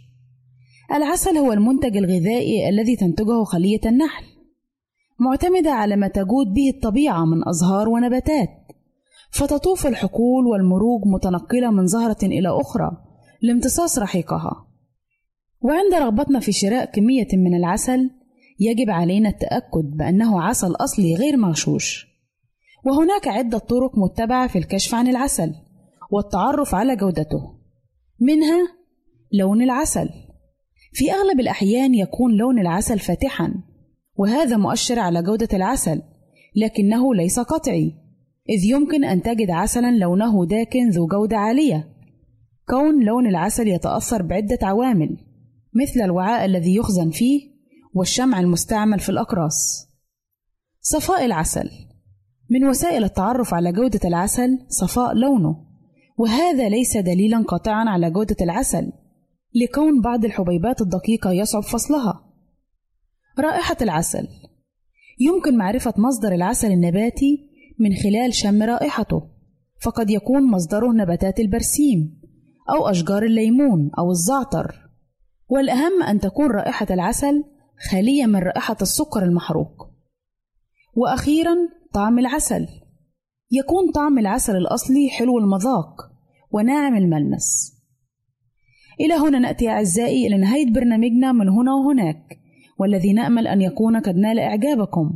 العسل 0.93 1.37
هو 1.37 1.53
المنتج 1.53 1.97
الغذائي 1.97 2.69
الذي 2.69 2.95
تنتجه 2.95 3.43
خلية 3.43 3.81
النحل 3.85 4.34
معتمدة 5.19 5.71
على 5.71 5.95
ما 5.95 6.07
تجود 6.07 6.53
به 6.53 6.69
الطبيعة 6.75 7.25
من 7.25 7.47
أزهار 7.47 7.89
ونباتات. 7.89 8.49
فتطوف 9.31 9.87
الحقول 9.87 10.47
والمروج 10.47 11.01
متنقلة 11.05 11.71
من 11.71 11.87
زهرة 11.87 12.17
إلى 12.23 12.49
أخرى 12.49 12.91
لامتصاص 13.41 13.99
رحيقها. 13.99 14.67
وعند 15.61 15.93
رغبتنا 15.93 16.39
في 16.39 16.51
شراء 16.51 16.85
كمية 16.85 17.27
من 17.33 17.55
العسل 17.55 18.09
يجب 18.59 18.89
علينا 18.89 19.29
التأكد 19.29 19.97
بأنه 19.97 20.41
عسل 20.41 20.71
أصلي 20.71 21.15
غير 21.15 21.37
مغشوش. 21.37 22.07
وهناك 22.85 23.27
عدة 23.27 23.57
طرق 23.57 23.97
متبعة 23.97 24.47
في 24.47 24.57
الكشف 24.57 24.95
عن 24.95 25.07
العسل 25.07 25.53
والتعرف 26.11 26.75
على 26.75 26.95
جودته. 26.95 27.59
منها 28.19 28.67
لون 29.33 29.61
العسل. 29.61 30.09
في 30.93 31.11
أغلب 31.11 31.39
الأحيان 31.39 31.93
يكون 31.93 32.37
لون 32.37 32.59
العسل 32.59 32.99
فاتحًا. 32.99 33.53
وهذا 34.17 34.57
مؤشر 34.57 34.99
على 34.99 35.23
جودة 35.23 35.47
العسل 35.53 36.01
لكنه 36.55 37.15
ليس 37.15 37.39
قطعي 37.39 37.93
إذ 38.49 38.63
يمكن 38.63 39.03
أن 39.03 39.21
تجد 39.21 39.51
عسلا 39.51 39.91
لونه 39.91 40.45
داكن 40.45 40.89
ذو 40.89 41.07
جودة 41.07 41.37
عالية. 41.37 41.87
كون 42.69 43.05
لون 43.05 43.27
العسل 43.27 43.67
يتأثر 43.67 44.21
بعدة 44.21 44.59
عوامل 44.61 45.17
مثل 45.73 46.01
الوعاء 46.05 46.45
الذي 46.45 46.75
يخزن 46.75 47.09
فيه 47.09 47.41
والشمع 47.93 48.39
المستعمل 48.39 48.99
في 48.99 49.09
الأقراص. 49.09 49.89
صفاء 50.81 51.25
العسل 51.25 51.69
من 52.49 52.65
وسائل 52.65 53.03
التعرف 53.03 53.53
على 53.53 53.71
جودة 53.71 53.99
العسل 54.05 54.59
صفاء 54.69 55.13
لونه 55.13 55.65
وهذا 56.17 56.69
ليس 56.69 56.97
دليلا 56.97 57.43
قاطعا 57.43 57.89
على 57.89 58.11
جودة 58.11 58.35
العسل 58.41 58.91
لكون 59.55 60.01
بعض 60.01 60.25
الحبيبات 60.25 60.81
الدقيقة 60.81 61.31
يصعب 61.31 61.63
فصلها. 61.63 62.24
رائحة 63.39 63.77
العسل. 63.81 64.27
يمكن 65.19 65.57
معرفة 65.57 65.93
مصدر 65.97 66.31
العسل 66.31 66.71
النباتي 66.71 67.49
من 67.79 67.95
خلال 67.95 68.33
شم 68.33 68.63
رائحته 68.63 69.21
فقد 69.81 70.09
يكون 70.09 70.51
مصدره 70.51 70.91
نباتات 70.91 71.39
البرسيم 71.39 72.21
أو 72.69 72.89
أشجار 72.89 73.23
الليمون 73.23 73.91
أو 73.99 74.11
الزعتر. 74.11 74.75
والأهم 75.49 76.03
أن 76.03 76.19
تكون 76.19 76.51
رائحة 76.51 76.87
العسل 76.91 77.43
خالية 77.91 78.25
من 78.25 78.39
رائحة 78.39 78.77
السكر 78.81 79.23
المحروق. 79.23 79.89
وأخيرا 80.95 81.55
طعم 81.93 82.19
العسل. 82.19 82.67
يكون 83.51 83.91
طعم 83.91 84.19
العسل 84.19 84.55
الأصلي 84.55 85.09
حلو 85.09 85.37
المذاق 85.39 86.11
وناعم 86.51 86.95
الملمس. 86.95 87.75
إلى 88.99 89.13
هنا 89.13 89.39
نأتي 89.39 89.69
أعزائي 89.69 90.27
إلى 90.27 90.37
نهاية 90.37 90.73
برنامجنا 90.73 91.31
من 91.31 91.49
هنا 91.49 91.73
وهناك. 91.73 92.39
والذي 92.79 93.13
نأمل 93.13 93.47
أن 93.47 93.61
يكون 93.61 93.97
قد 93.97 94.15
نال 94.15 94.39
إعجابكم. 94.39 95.11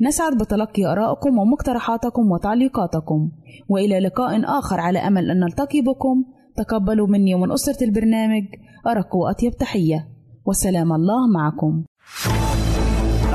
نسعد 0.00 0.38
بتلقي 0.38 0.84
آرائكم 0.84 1.38
ومقترحاتكم 1.38 2.30
وتعليقاتكم. 2.30 3.30
وإلى 3.68 4.00
لقاء 4.00 4.58
آخر 4.58 4.80
على 4.80 4.98
أمل 4.98 5.30
أن 5.30 5.40
نلتقي 5.40 5.80
بكم. 5.80 6.24
تقبلوا 6.56 7.06
مني 7.06 7.34
ومن 7.34 7.52
أسرة 7.52 7.84
البرنامج 7.84 8.44
أرق 8.86 9.16
وأطيب 9.16 9.52
تحية. 9.52 10.08
وسلام 10.46 10.92
الله 10.92 11.26
معكم. 11.34 11.84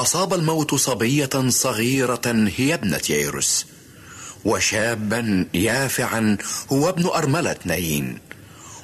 أصاب 0.00 0.34
الموت 0.34 0.74
صبية 0.74 1.30
صغيرة 1.48 2.50
هي 2.56 2.74
ابنة 2.74 3.00
ييروس. 3.10 3.66
وشابا 4.44 5.46
يافعا 5.54 6.36
هو 6.72 6.88
ابن 6.88 7.06
أرملة 7.06 7.56
نايين 7.64 8.18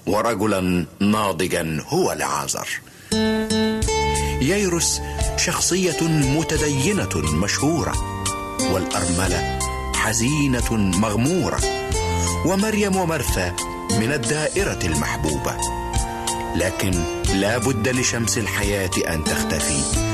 ورجلا 0.07 0.87
ناضجا 1.00 1.85
هو 1.88 2.12
لعازر 2.12 2.68
ييروس 4.40 5.00
شخصية 5.37 6.03
متدينة 6.03 7.16
مشهورة 7.16 8.24
والأرملة 8.72 9.59
حزينة 9.94 10.77
مغمورة. 10.77 11.61
ومريم 12.46 12.96
ومرثا 12.96 13.57
من 13.90 14.12
الدائرة 14.12 14.79
المحبوبة. 14.85 15.57
لكن 16.57 16.90
لا 17.35 17.59
بد 17.59 17.88
لشمس 17.88 18.38
الحياة 18.38 18.90
أن 19.09 19.24
تختفي. 19.24 20.13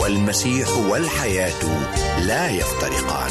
والمسيح 0.00 0.68
والحياة 0.76 1.62
لا 2.26 2.50
يفترقان. 2.50 3.30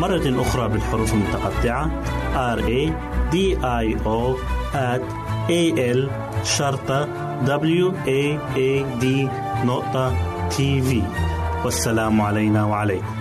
مرة 0.00 0.40
أخرى 0.42 0.68
بالحروف 0.68 1.14
المتقطعة. 1.14 1.90
R 2.56 2.60
A 2.60 2.80
D 3.32 3.36
I 3.62 3.86
O 4.04 4.20
at 4.74 5.02
A 5.48 5.62
L 5.96 6.00
شرطة 6.42 7.06
W 7.46 7.86
A 8.06 8.20
A 8.56 8.70
D 9.02 9.04
نقطة 9.66 10.06
تي 10.50 10.80
في 10.80 11.02
والسلام 11.64 12.20
علينا 12.20 12.64
وعليكم. 12.64 13.14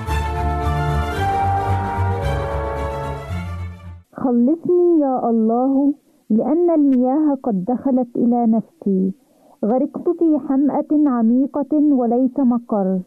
خلصني 4.13 4.99
يا 5.01 5.29
الله 5.29 5.93
لأن 6.29 6.69
المياه 6.75 7.37
قد 7.43 7.65
دخلت 7.65 8.07
إلى 8.15 8.45
نفسي. 8.47 9.13
غرقت 9.65 10.09
في 10.19 10.39
حمأة 10.47 10.91
عميقة 11.07 11.73
وليس 11.73 12.39
مقر. 12.39 12.99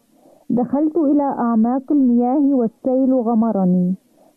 دخلت 0.51 0.97
إلى 0.97 1.23
أعماق 1.23 1.93
المياه 1.93 2.55
والسيل 2.55 3.15
غمرني. 3.15 3.95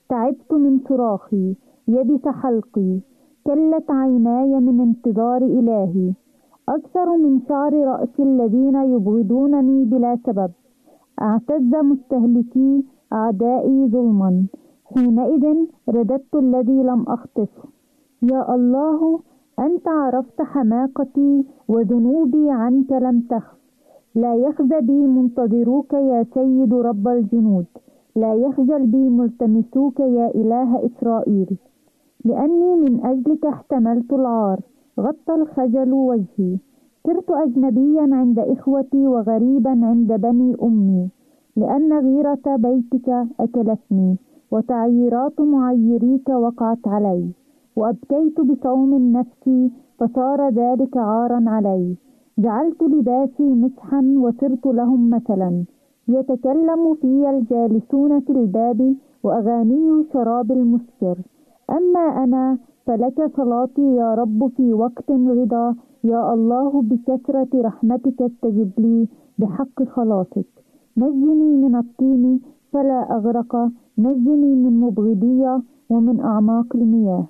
تعبت 0.09 0.53
من 0.53 0.79
صراخي 0.89 1.55
يبس 1.87 2.27
حلقي. 2.27 2.99
كلت 3.47 3.91
عيناي 3.91 4.59
من 4.59 4.79
انتظار 4.81 5.41
إلهي. 5.41 6.13
أكثر 6.69 7.17
من 7.17 7.39
شعر 7.49 7.73
رأسي 7.73 8.23
الذين 8.23 8.75
يبغضونني 8.75 9.85
بلا 9.85 10.17
سبب. 10.25 10.51
اعتز 11.21 11.75
مستهلكي 11.75 12.83
أعدائي 13.13 13.87
ظلما. 13.87 14.45
حينئذ 14.85 15.45
رددت 15.89 16.35
الذي 16.35 16.83
لم 16.83 17.05
أخطفه 17.07 17.63
يا 18.21 18.55
الله 18.55 19.19
أنت 19.59 19.87
عرفت 19.87 20.41
حماقتي 20.41 21.45
وذنوبي 21.67 22.51
عنك 22.51 22.91
لم 22.91 23.21
تخف. 23.21 23.58
لا 24.15 24.35
يخزى 24.35 24.81
بي 24.81 25.07
منتظروك 25.07 25.93
يا 25.93 26.25
سيد 26.33 26.73
رب 26.73 27.07
الجنود. 27.07 27.65
لا 28.15 28.33
يخجل 28.33 28.85
بي 28.85 29.09
ملتمسوك 29.09 29.99
يا 29.99 30.35
إله 30.35 30.85
إسرائيل. 30.85 31.57
لأني 32.25 32.75
من 32.75 33.05
أجلك 33.05 33.45
احتملت 33.45 34.13
العار. 34.13 34.59
غطى 34.99 35.35
الخجل 35.35 35.93
وجهي. 35.93 36.57
صرت 37.07 37.31
أجنبيا 37.31 38.09
عند 38.11 38.39
إخوتي 38.39 39.07
وغريبا 39.07 39.85
عند 39.85 40.13
بني 40.13 40.55
أمي. 40.63 41.09
لأن 41.55 41.93
غيرة 41.93 42.55
بيتك 42.55 43.27
أكلتني 43.39 44.17
وتعييرات 44.51 45.41
معيريك 45.41 46.29
وقعت 46.29 46.87
علي. 46.87 47.29
وأبكيت 47.75 48.41
بصوم 48.41 48.93
النفس 48.93 49.71
فصار 49.99 50.49
ذلك 50.49 50.97
عارا 50.97 51.43
علي. 51.47 51.95
جعلت 52.39 52.81
لباسي 52.83 53.43
مسحا 53.63 54.01
وصرت 54.23 54.65
لهم 54.65 55.09
مثلا. 55.09 55.63
يتكلم 56.07 56.95
في 57.01 57.29
الجالسون 57.29 58.19
في 58.19 58.29
الباب 58.29 58.95
وأغاني 59.23 60.03
شراب 60.13 60.51
المسكر. 60.51 61.17
أما 61.69 62.23
أنا 62.23 62.57
فلك 62.85 63.31
صلاتي 63.37 63.95
يا 63.95 64.13
رب 64.13 64.47
في 64.57 64.73
وقت 64.73 65.11
رضا 65.11 65.75
يا 66.03 66.33
الله 66.33 66.81
بكثرة 66.81 67.51
رحمتك 67.55 68.21
استجب 68.21 68.71
لي 68.77 69.07
بحق 69.39 69.83
خلاصك 69.83 70.49
نجني 70.97 71.51
من 71.63 71.75
الطين 71.75 72.39
فلا 72.71 73.15
أغرق. 73.17 73.71
نجني 73.97 74.55
من 74.63 74.79
مبغضية 74.79 75.61
ومن 75.89 76.19
أعماق 76.19 76.75
المياه. 76.75 77.25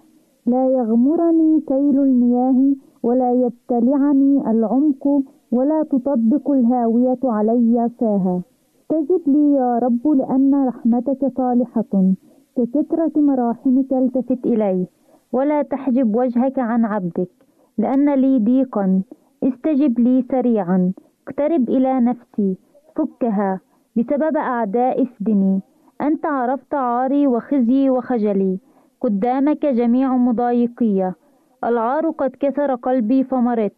لا 0.45 0.64
يغمرني 0.68 1.62
سيل 1.70 1.99
المياه 1.99 2.76
ولا 3.04 3.32
يبتلعني 3.34 4.52
العمق 4.52 5.22
ولا 5.52 5.84
تطبق 5.84 6.52
الهاوية 6.52 7.20
علي 7.24 7.89
ساها. 8.00 8.41
استجب 8.82 9.22
لي 9.28 9.54
يا 9.54 9.80
رب 9.80 10.08
لأن 10.08 10.68
رحمتك 10.68 11.32
صالحة. 11.38 12.14
ككثرة 12.58 13.12
مراحمك 13.16 13.93
التفت 13.93 14.45
إلي 14.45 14.86
ولا 15.34 15.62
تحجب 15.62 16.16
وجهك 16.16 16.60
عن 16.60 16.86
عبدك 16.86 17.30
لأن 17.78 18.14
لي 18.14 18.39
ضيقا 18.39 19.02
استجب 19.43 20.00
لي 20.00 20.26
سريعا. 20.32 20.91
اقترب 21.28 21.70
إلى 21.70 22.00
نفسي. 22.00 22.58
فكها 22.95 23.60
بسبب 23.95 24.38
أعداء 24.38 25.04
افدني 25.04 25.60
أنت 26.02 26.26
عرفت 26.26 26.74
عاري 26.74 27.28
وخزي 27.28 27.89
وخجلي. 27.89 28.58
قدامك 29.02 29.66
جميع 29.66 30.18
مضايقية 30.18 31.16
العار 31.64 32.10
قد 32.10 32.32
كسر 32.39 32.76
قلبي 32.76 33.24
فمرضت. 33.24 33.74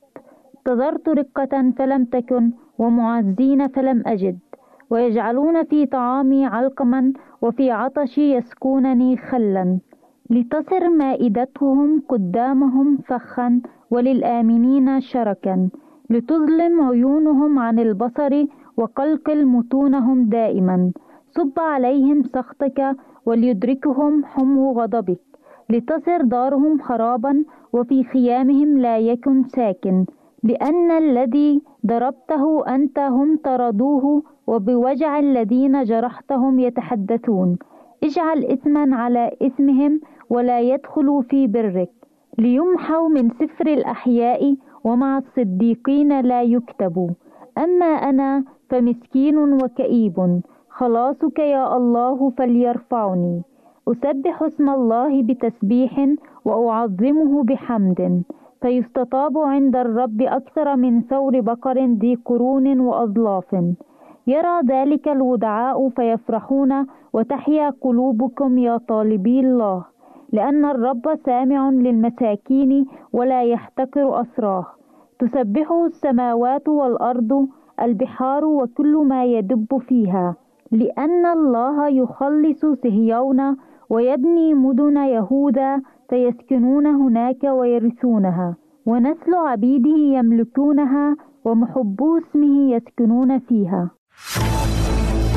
انتظرت 0.57 1.09
رقة 1.09 1.71
فلم 1.77 2.05
تكن 2.05 2.51
ومعزين 2.77 3.67
فلم 3.67 4.03
أجد. 4.05 4.39
ويجعلون 4.89 5.63
في 5.63 5.85
طعامي 5.85 6.45
علقما 6.45 7.13
وفي 7.41 7.71
عطشي 7.71 8.35
يسكونني 8.35 9.17
خلا. 9.17 9.79
لتصر 10.29 10.89
مائدتهم 10.89 12.03
قدامهم 12.09 12.97
فخا 12.97 13.61
وللآمنين 13.91 15.01
شركا. 15.01 15.69
لتظلم 16.09 16.81
عيونهم 16.81 17.59
عن 17.59 17.79
البصر 17.79 18.45
وقلقل 18.77 19.45
متونهم 19.45 20.23
دائما. 20.23 20.91
صب 21.31 21.59
عليهم 21.59 22.23
سخطك 22.23 22.95
وليدركهم 23.25 24.25
حمو 24.25 24.71
غضبك. 24.71 25.30
لتصر 25.71 26.21
دارهم 26.21 26.81
خرابا 26.81 27.33
وفي 27.73 28.03
خيامهم 28.03 28.77
لا 28.77 28.97
يكن 28.99 29.43
ساكن 29.43 30.05
لأن 30.43 30.91
الذي 30.91 31.61
ضربته 31.85 32.75
أنت 32.75 32.99
هم 32.99 33.39
طردوه 33.43 34.23
وبوجع 34.47 35.19
الذين 35.19 35.83
جرحتهم 35.83 36.59
يتحدثون. 36.59 37.57
اجعل 38.03 38.43
إثما 38.45 38.95
على 38.95 39.31
إثمهم 39.41 40.01
ولا 40.29 40.59
يدخلوا 40.59 41.21
في 41.21 41.47
برك 41.47 41.89
ليمحوا 42.37 43.09
من 43.09 43.29
سفر 43.29 43.67
الأحياء 43.67 44.55
ومع 44.83 45.17
الصديقين 45.17 46.21
لا 46.21 46.41
يكتبوا. 46.41 47.09
أما 47.57 47.85
أنا 47.85 48.43
فمسكين 48.69 49.37
وكئيب 49.37 50.41
خلاصك 50.69 51.39
يا 51.39 51.77
الله 51.77 52.29
فليرفعني. 52.37 53.41
أسبح 53.87 54.43
اسم 54.43 54.69
الله 54.69 55.23
بتسبيح 55.23 56.07
وأعظمه 56.45 57.43
بحمد. 57.43 58.23
فيستطاب 58.61 59.37
عند 59.37 59.75
الرب 59.75 60.21
أكثر 60.21 60.75
من 60.75 61.01
ثور 61.01 61.39
بقر 61.39 61.77
ذي 61.79 62.15
قرون 62.25 62.79
وأظلاف. 62.79 63.55
يرى 64.27 64.55
ذلك 64.65 65.07
الودعاء 65.07 65.89
فيفرحون 65.89 66.85
وتحيا 67.13 67.69
قلوبكم 67.81 68.57
يا 68.57 68.77
طالبي 68.77 69.39
الله. 69.39 69.85
لأن 70.31 70.65
الرب 70.65 71.15
سامع 71.25 71.69
للمساكين 71.69 72.85
ولا 73.13 73.43
يحتقر 73.43 74.21
أسراه. 74.21 74.65
تسبحه 75.19 75.85
السماوات 75.85 76.69
والأرض 76.69 77.47
البحار 77.81 78.45
وكل 78.45 78.93
ما 79.05 79.25
يدب 79.25 79.77
فيها. 79.77 80.35
لأن 80.71 81.25
الله 81.25 81.87
يخلص 81.87 82.65
صهيون 82.65 83.57
ويبني 83.91 84.53
مدن 84.53 84.97
يهوذا 84.97 85.81
فيسكنون 86.09 86.85
هناك 86.87 87.43
ويرثونها 87.43 88.55
ونسل 88.85 89.33
عبيده 89.47 89.97
يملكونها 90.17 91.15
ومحبو 91.45 92.17
اسمه 92.17 92.75
يسكنون 92.75 93.39
فيها. 93.39 93.91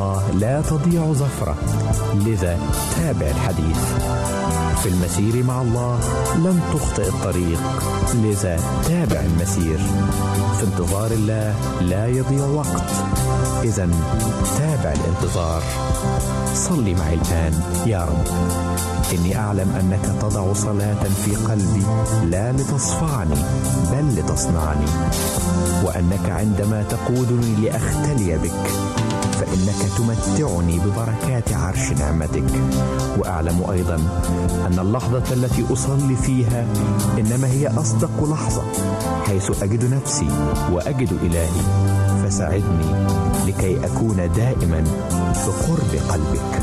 الله 0.00 0.30
لا 0.30 0.60
تضيع 0.60 1.12
زفرة 1.12 1.56
لذا 2.14 2.58
تابع 2.96 3.26
الحديث. 3.26 3.78
في 4.82 4.88
المسير 4.88 5.44
مع 5.44 5.62
الله 5.62 5.98
لن 6.36 6.60
تخطئ 6.72 7.08
الطريق 7.08 7.60
لذا 8.14 8.56
تابع 8.84 9.20
المسير. 9.20 9.78
في 10.58 10.64
انتظار 10.64 11.10
الله 11.10 11.54
لا 11.80 12.06
يضيع 12.06 12.46
وقت 12.46 12.90
إذا 13.62 13.88
تابع 14.58 14.92
الانتظار. 14.92 15.62
صلي 16.54 16.94
معي 16.94 17.14
الآن 17.14 17.52
يا 17.86 18.04
رب. 18.04 18.26
إني 19.12 19.38
أعلم 19.38 19.70
أنك 19.80 20.20
تضع 20.20 20.52
صلاة 20.52 21.04
في 21.24 21.36
قلبي 21.36 21.84
لا 22.30 22.52
لتصفعني 22.52 23.40
بل 23.92 24.14
لتصنعني. 24.16 24.86
وأنك 25.84 26.30
عندما 26.30 26.82
تقودني 26.82 27.54
لأختلي 27.54 28.38
بك 28.38 28.89
فإنك 29.50 29.92
تمتعني 29.98 30.78
ببركات 30.78 31.52
عرش 31.52 31.90
نعمتك. 31.92 32.44
وأعلم 33.18 33.70
أيضا 33.70 33.94
أن 34.66 34.78
اللحظة 34.78 35.32
التي 35.32 35.64
أصلي 35.72 36.16
فيها 36.16 36.66
إنما 37.18 37.48
هي 37.48 37.68
أصدق 37.68 38.30
لحظة 38.32 38.62
حيث 39.26 39.62
أجد 39.62 39.94
نفسي 39.94 40.28
وأجد 40.72 41.12
إلهي. 41.22 41.62
فساعدني 42.24 43.06
لكي 43.46 43.86
أكون 43.86 44.30
دائما 44.36 44.84
بقرب 45.46 45.92
قلبك. 46.10 46.62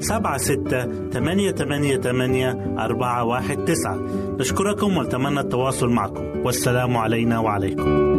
سبعة 0.00 0.38
ستة 0.38 1.10
ثمانية 1.10 1.52
ثمانية 1.52 1.96
ثمانية 1.96 2.50
أربعة 2.78 3.24
واحد 3.24 3.64
تسعة. 3.64 3.96
نشكركم 4.40 4.96
ونتمنى 4.96 5.40
التواصل 5.40 5.88
معكم. 5.88 6.24
والسلام 6.44 6.96
علينا 6.96 7.38
وعليكم. 7.38 8.10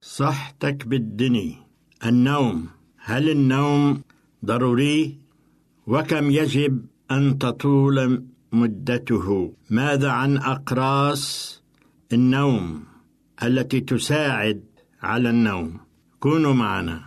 صحتك 0.00 0.86
بالدني 0.86 1.56
النوم. 2.06 2.66
هل 3.04 3.30
النوم 3.30 4.00
ضروري؟ 4.44 5.16
وكم 5.86 6.30
يجب 6.30 6.84
أن 7.10 7.38
تطول 7.38 8.24
مدته؟ 8.52 9.52
ماذا 9.70 10.10
عن 10.10 10.36
أقراص 10.36 11.62
النوم 12.12 12.84
التي 13.42 13.80
تساعد 13.80 14.64
على 15.02 15.30
النوم؟ 15.30 15.87
كونوا 16.20 16.54
معنا. 16.54 17.00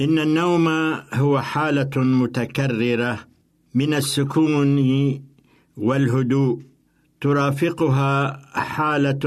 إن 0.00 0.18
النوم 0.18 0.68
هو 1.14 1.40
حالة 1.40 1.90
متكررة 1.96 3.18
من 3.74 3.94
السكون 3.94 4.78
والهدوء 5.76 6.62
ترافقها 7.20 8.40
حالة 8.54 9.24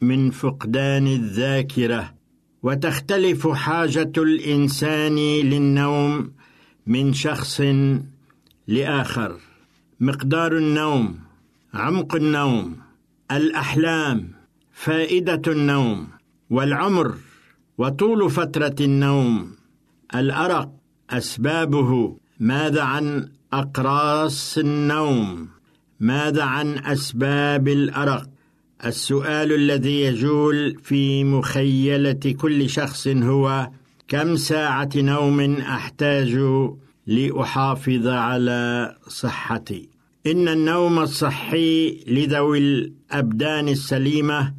من 0.00 0.30
فقدان 0.30 1.06
الذاكرة 1.06 2.14
وتختلف 2.62 3.48
حاجة 3.48 4.12
الإنسان 4.16 5.16
للنوم 5.50 6.32
من 6.86 7.12
شخص 7.12 7.60
لآخر. 8.66 9.36
مقدار 10.00 10.56
النوم 10.56 11.18
عمق 11.74 12.14
النوم 12.14 12.76
الأحلام 13.30 14.32
فائدة 14.72 15.42
النوم. 15.52 16.14
والعمر 16.50 17.14
وطول 17.78 18.30
فترة 18.30 18.74
النوم. 18.80 19.50
الأرق 20.14 20.70
أسبابه. 21.10 22.16
ماذا 22.40 22.82
عن 22.82 23.28
أقراص 23.52 24.58
النوم؟ 24.58 25.48
ماذا 26.00 26.42
عن 26.42 26.78
أسباب 26.78 27.68
الأرق؟ 27.68 28.26
السؤال 28.84 29.52
الذي 29.52 30.00
يجول 30.00 30.78
في 30.82 31.24
مخيلة 31.24 32.34
كل 32.40 32.70
شخص 32.70 33.08
هو 33.08 33.70
كم 34.08 34.36
ساعة 34.36 34.88
نوم 34.96 35.40
أحتاج 35.60 36.38
لأحافظ 37.06 38.06
على 38.06 38.94
صحتي؟ 39.08 39.88
إن 40.26 40.48
النوم 40.48 40.98
الصحي 40.98 42.04
لذوي 42.08 42.58
الأبدان 42.58 43.68
السليمة 43.68 44.54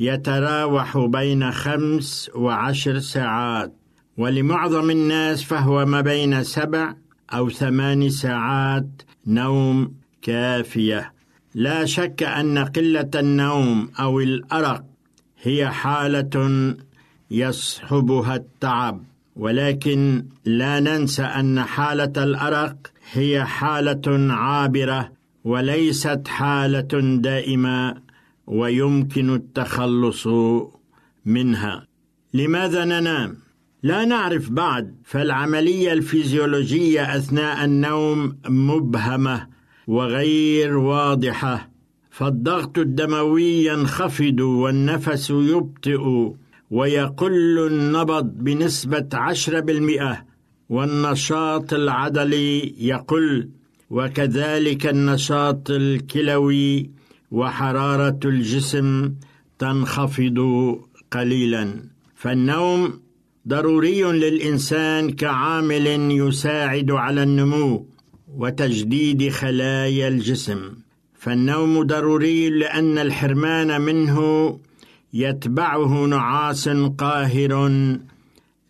يتراوح 0.00 0.98
بين 0.98 1.52
خمس 1.52 2.30
وعشر 2.34 2.98
ساعات 2.98 3.72
ولمعظم 4.16 4.90
الناس 4.90 5.42
فهو 5.42 5.86
ما 5.86 6.00
بين 6.00 6.44
سبع 6.44 6.94
أو 7.32 7.50
ثمان 7.50 8.10
ساعات 8.10 9.02
نوم 9.26 9.94
كافية. 10.22 11.12
لا 11.54 11.84
شك 11.84 12.22
أن 12.22 12.58
قلة 12.58 13.10
النوم 13.14 13.90
أو 14.00 14.20
الأرق 14.20 14.84
هي 15.42 15.70
حالة 15.70 16.74
يصحبها 17.30 18.36
التعب 18.36 19.02
ولكن 19.36 20.24
لا 20.44 20.80
ننسى 20.80 21.22
أن 21.22 21.60
حالة 21.60 22.24
الأرق 22.24 22.76
هي 23.12 23.44
حالة 23.44 24.32
عابرة 24.32 25.12
وليست 25.44 26.28
حالة 26.28 27.18
دائمة. 27.20 28.09
ويمكن 28.50 29.34
التخلص 29.34 30.28
منها. 31.24 31.86
لماذا 32.34 32.84
ننام؟ 32.84 33.36
لا 33.82 34.04
نعرف 34.04 34.50
بعد 34.50 34.94
فالعملية 35.04 35.92
الفيزيولوجية 35.92 37.16
أثناء 37.16 37.64
النوم 37.64 38.36
مبهمة 38.48 39.46
وغير 39.86 40.76
واضحة. 40.76 41.70
فالضغط 42.10 42.78
الدموي 42.78 43.64
ينخفض 43.64 44.40
والنفس 44.40 45.30
يبطئ 45.30 46.32
ويقل 46.70 47.66
النبض 47.66 48.24
بنسبة 48.24 49.08
عشرة 49.12 49.60
بالمئة 49.60 50.24
والنشاط 50.68 51.72
العضلي 51.72 52.74
يقل 52.78 53.48
وكذلك 53.90 54.86
النشاط 54.86 55.70
الكلوي 55.70 56.90
وحرارة 57.30 58.20
الجسم 58.24 59.14
تنخفض 59.58 60.38
قليلا. 61.10 61.74
فالنوم 62.14 63.00
ضروري 63.48 64.02
للإنسان 64.02 65.10
كعامل 65.10 65.86
يساعد 66.10 66.90
على 66.90 67.22
النمو 67.22 67.86
وتجديد 68.36 69.28
خلايا 69.28 70.08
الجسم. 70.08 70.60
فالنوم 71.14 71.82
ضروري 71.82 72.50
لأن 72.50 72.98
الحرمان 72.98 73.80
منه 73.80 74.18
يتبعه 75.12 76.04
نعاس 76.04 76.68
قاهر 76.98 77.52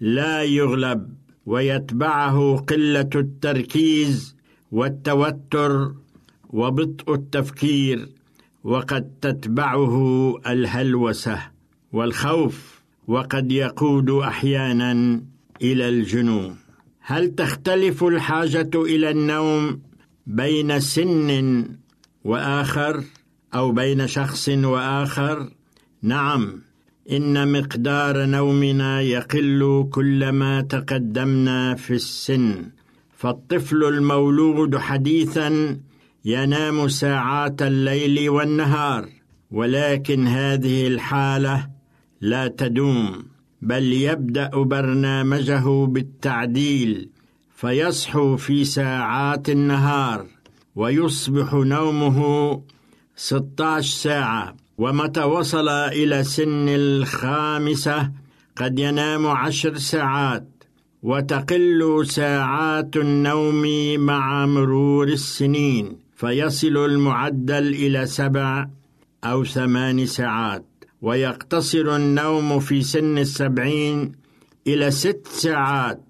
لا 0.01 0.43
يغلب 0.43 1.09
ويتبعه 1.47 2.57
قلة 2.57 3.11
التركيز 3.15 4.37
والتوتر 4.73 5.93
وبطء 6.51 7.15
التفكير. 7.15 8.09
وقد 8.65 9.11
تتبعه 9.21 10.35
الهلوسة 10.47 11.39
والخوف 11.93 12.81
وقد 13.09 13.53
يقود 13.53 14.11
أحيانا 14.11 15.23
إلى 15.63 15.89
الجنون 15.89 16.57
هل 17.01 17.35
تختلف 17.35 18.05
الحاجة 18.05 18.71
إلى 18.75 19.11
النوم 19.11 19.81
بين 20.27 20.81
سن 20.81 21.67
وآخر 22.25 23.05
أو 23.55 23.73
بين 23.73 24.07
شخص 24.07 24.49
وآخر؟ 24.49 25.51
نعم 26.03 26.63
إن 27.11 27.53
مقدار 27.53 28.27
نومنا 28.27 29.01
يقل 29.01 29.89
كلما 29.91 30.61
تقدمنا 30.61 31.75
في 31.75 31.95
السن. 31.95 32.65
فالطفل 33.17 33.85
المولود 33.85 34.77
حديثا 34.77 35.77
ينام 36.25 36.89
ساعات 36.89 37.62
الليل 37.62 38.29
والنهار 38.31 39.09
ولكن 39.51 40.27
هذه 40.27 40.87
الحالة 40.87 41.68
لا 42.21 42.49
تدوم 42.49 43.25
بل 43.62 43.93
يبدأ 43.93 44.49
برنامجه 44.49 45.87
بالتعديل 45.87 47.09
فيصحو 47.57 48.37
في 48.37 48.64
ساعات 48.64 49.51
النهار 49.51 50.27
ويصبح 50.77 51.55
نومه 51.55 52.61
16 53.16 53.83
ساعة. 53.83 54.57
ومتى 54.79 55.23
وصل 55.23 55.68
إلى 55.68 56.25
سن 56.25 56.68
الخامسة 56.68 58.11
قد 58.57 58.79
ينام 58.79 59.27
عشر 59.27 59.77
ساعات 59.77 60.49
وتقل 61.03 62.07
ساعات 62.07 62.97
النوم 62.97 63.64
مع 64.01 64.47
مرور 64.47 65.09
السنين. 65.09 65.97
فيصل 66.21 66.77
المعدل 66.77 67.68
إلى 67.68 68.07
سبع 68.07 68.68
أو 69.25 69.45
ثمان 69.45 70.07
ساعات 70.07 70.66
ويقتصر 71.03 71.97
النوم 71.97 72.61
في 72.61 72.83
سن 72.83 73.18
السبعين 73.18 74.12
إلى 74.66 74.91
ست 74.91 75.27
ساعات 75.27 76.05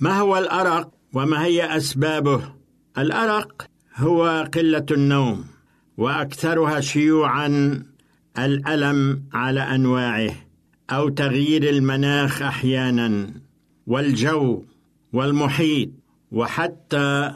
ما 0.00 0.18
هو 0.18 0.38
الأرق 0.38 0.90
وما 1.14 1.44
هي 1.44 1.76
أسبابه؟ 1.76 2.42
الأرق 2.98 3.66
هو 3.96 4.48
قلة 4.54 4.86
النوم 4.90 5.44
وأكثرها 5.96 6.80
شيوعا 6.80 7.82
الألم 8.38 9.22
على 9.32 9.60
أنواعه 9.60 10.34
أو 10.90 11.08
تغيير 11.08 11.68
المناخ 11.68 12.42
أحيانا 12.42 13.30
والجو 13.86 14.64
والمحيط 15.12 15.90
وحتى 16.32 17.32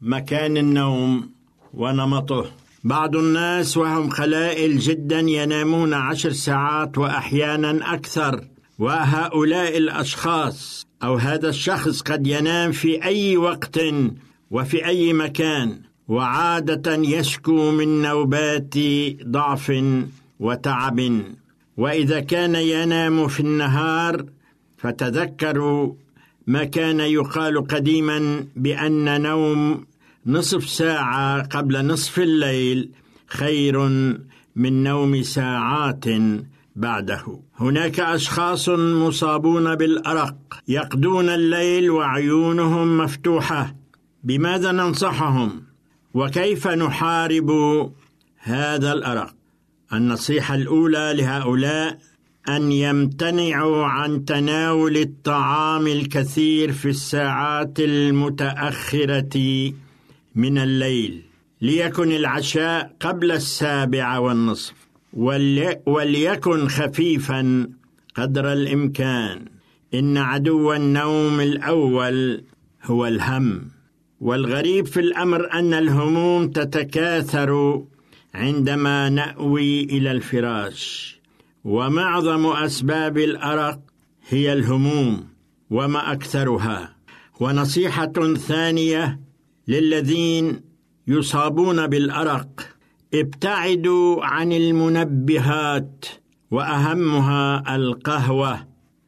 مكان 0.00 0.56
النوم 0.56 1.33
ونمطه. 1.76 2.46
بعض 2.84 3.16
الناس 3.16 3.76
وهم 3.76 4.10
خلائل 4.10 4.78
جدا 4.78 5.20
ينامون 5.20 5.94
عشر 5.94 6.32
ساعات 6.32 6.98
وأحيانا 6.98 7.94
أكثر 7.94 8.44
وهؤلاء 8.78 9.78
الأشخاص 9.78 10.86
أو 11.02 11.14
هذا 11.14 11.48
الشخص 11.48 12.00
قد 12.00 12.26
ينام 12.26 12.72
في 12.72 13.04
أي 13.04 13.36
وقت 13.36 13.80
وفي 14.50 14.86
أي 14.86 15.12
مكان 15.12 15.80
وعادة 16.08 16.94
يشكو 16.94 17.70
من 17.70 18.02
نوبات 18.02 18.74
ضعف 19.26 19.72
وتعب. 20.40 21.22
وإذا 21.76 22.20
كان 22.20 22.54
ينام 22.54 23.28
في 23.28 23.40
النهار 23.40 24.24
فتذكروا 24.76 25.94
ما 26.46 26.64
كان 26.64 27.00
يقال 27.00 27.66
قديما 27.66 28.46
بأن 28.56 29.22
نوم 29.22 29.84
نصف 30.26 30.68
ساعة 30.68 31.42
قبل 31.42 31.86
نصف 31.86 32.18
الليل 32.18 32.90
خير 33.26 33.78
من 34.56 34.82
نوم 34.82 35.22
ساعات 35.22 36.04
بعده. 36.76 37.40
هناك 37.56 38.00
أشخاص 38.00 38.68
مصابون 38.68 39.74
بالأرق 39.74 40.36
يقضون 40.68 41.28
الليل 41.28 41.90
وعيونهم 41.90 42.98
مفتوحة. 42.98 43.74
بماذا 44.24 44.72
ننصحهم؟ 44.72 45.62
وكيف 46.14 46.66
نحارب 46.66 47.50
هذا 48.38 48.92
الأرق؟ 48.92 49.34
النصيحة 49.92 50.54
الأولى 50.54 51.14
لهؤلاء 51.16 51.98
أن 52.48 52.72
يمتنعوا 52.72 53.84
عن 53.84 54.24
تناول 54.24 54.96
الطعام 54.96 55.86
الكثير 55.86 56.72
في 56.72 56.88
الساعات 56.88 57.80
المتأخرة 57.80 59.72
من 60.34 60.58
الليل 60.58 61.22
ليكن 61.60 62.12
العشاء 62.12 62.96
قبل 63.00 63.32
السابعه 63.32 64.20
والنصف 64.20 64.74
وليكن 65.86 66.68
خفيفا 66.68 67.68
قدر 68.14 68.52
الإمكان. 68.52 69.44
إن 69.94 70.16
عدو 70.16 70.72
النوم 70.72 71.40
الأول 71.40 72.44
هو 72.84 73.06
الهم 73.06 73.68
والغريب 74.20 74.86
في 74.86 75.00
الأمر 75.00 75.52
أن 75.52 75.74
الهموم 75.74 76.48
تتكاثر 76.48 77.82
عندما 78.34 79.08
نأوي 79.08 79.84
إلى 79.84 80.10
الفراش. 80.10 81.14
ومعظم 81.64 82.46
أسباب 82.46 83.18
الأرق 83.18 83.80
هي 84.28 84.52
الهموم 84.52 85.28
وما 85.70 86.12
أكثرها. 86.12 86.94
ونصيحة 87.40 88.34
ثانية 88.34 89.23
للذين 89.68 90.60
يصابون 91.08 91.86
بالأرق. 91.86 92.68
ابتعدوا 93.14 94.24
عن 94.24 94.52
المنبهات 94.52 96.06
وأهمها 96.50 97.76
القهوة. 97.76 98.66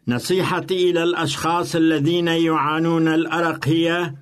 نصيحتي 0.09 0.91
إلى 0.91 1.03
الأشخاص 1.03 1.77
الذين 1.77 2.29
يعانون 2.29 3.09
الأرق 3.09 3.69
هي 3.69 4.15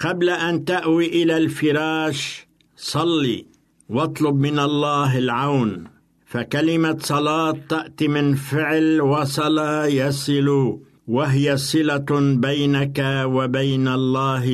قبل 0.00 0.30
أن 0.30 0.64
تأوي 0.64 1.06
إلى 1.22 1.36
الفراش 1.36 2.46
صلي 2.76 3.46
واطلب 3.88 4.34
من 4.34 4.58
الله 4.58 5.18
العون. 5.18 5.84
فكلمة 6.26 6.96
صلاة 7.00 7.56
تأتي 7.68 8.08
من 8.08 8.34
فعل 8.34 9.00
وصل 9.00 9.58
يصل 9.88 10.78
وهي 11.08 11.56
صلة 11.56 12.36
بينك 12.36 12.98
وبين 13.24 13.88
الله 13.88 14.46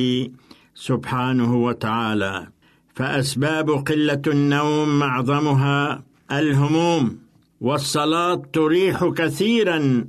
سبحانه 0.79 1.55
وتعالى. 1.55 2.47
فأسباب 2.95 3.69
قلة 3.69 4.21
النوم 4.27 4.99
معظمها 4.99 6.03
الهموم 6.31 7.17
والصلاة 7.61 8.41
تريح 8.53 9.05
كثيرا 9.05 10.07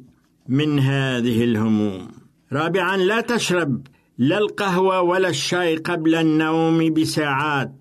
من 0.48 0.78
هذه 0.78 1.44
الهموم. 1.44 2.08
رابعا 2.52 2.96
لا 2.96 3.20
تشرب 3.20 3.86
لا 4.18 4.38
القهوة 4.38 5.00
ولا 5.00 5.28
الشاي 5.28 5.76
قبل 5.76 6.14
النوم 6.14 6.94
بساعات. 6.94 7.72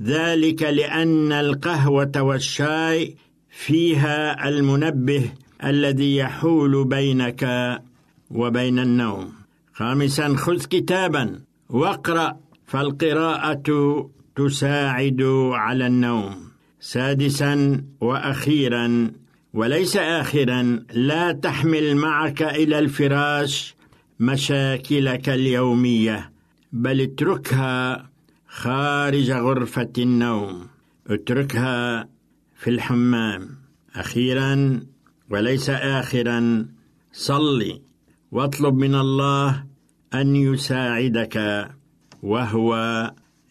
ذلك 0.00 0.62
لأن 0.62 1.32
القهوة 1.32 2.12
والشاي 2.16 3.16
فيها 3.50 4.48
المنبه 4.48 5.32
الذي 5.64 6.16
يحول 6.16 6.84
بينك 6.84 7.42
وبين 8.30 8.78
النوم. 8.78 9.32
خامسا 9.74 10.36
خذ 10.36 10.64
كتابا. 10.64 11.47
واقرأ 11.68 12.36
فالقراءة 12.66 14.10
تساعد 14.36 15.22
على 15.52 15.86
النوم. 15.86 16.48
سادسا 16.80 17.84
وأخيرا 18.00 19.10
وليس 19.54 19.96
اخرا 19.96 20.84
لا 20.92 21.32
تحمل 21.32 21.96
معك 21.96 22.42
إلى 22.42 22.78
الفراش 22.78 23.74
مشاكلك 24.20 25.28
اليومية 25.28 26.32
بل 26.72 27.00
اتركها 27.00 28.10
خارج 28.48 29.30
غرفة 29.30 29.92
النوم. 29.98 30.66
اتركها 31.06 32.08
في 32.56 32.70
الحمام. 32.70 33.48
أخيرا 33.94 34.80
وليس 35.30 35.70
اخرا 35.70 36.66
صلي 37.12 37.80
واطلب 38.32 38.74
من 38.74 38.94
الله 38.94 39.64
أن 40.14 40.36
يساعدك 40.36 41.68
وهو 42.22 42.74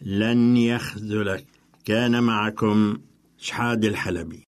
لن 0.02 0.56
يخذلك. 0.56 1.46
كان 1.84 2.22
معكم 2.22 2.98
شحاد 3.38 3.84
الحلبي. 3.84 4.47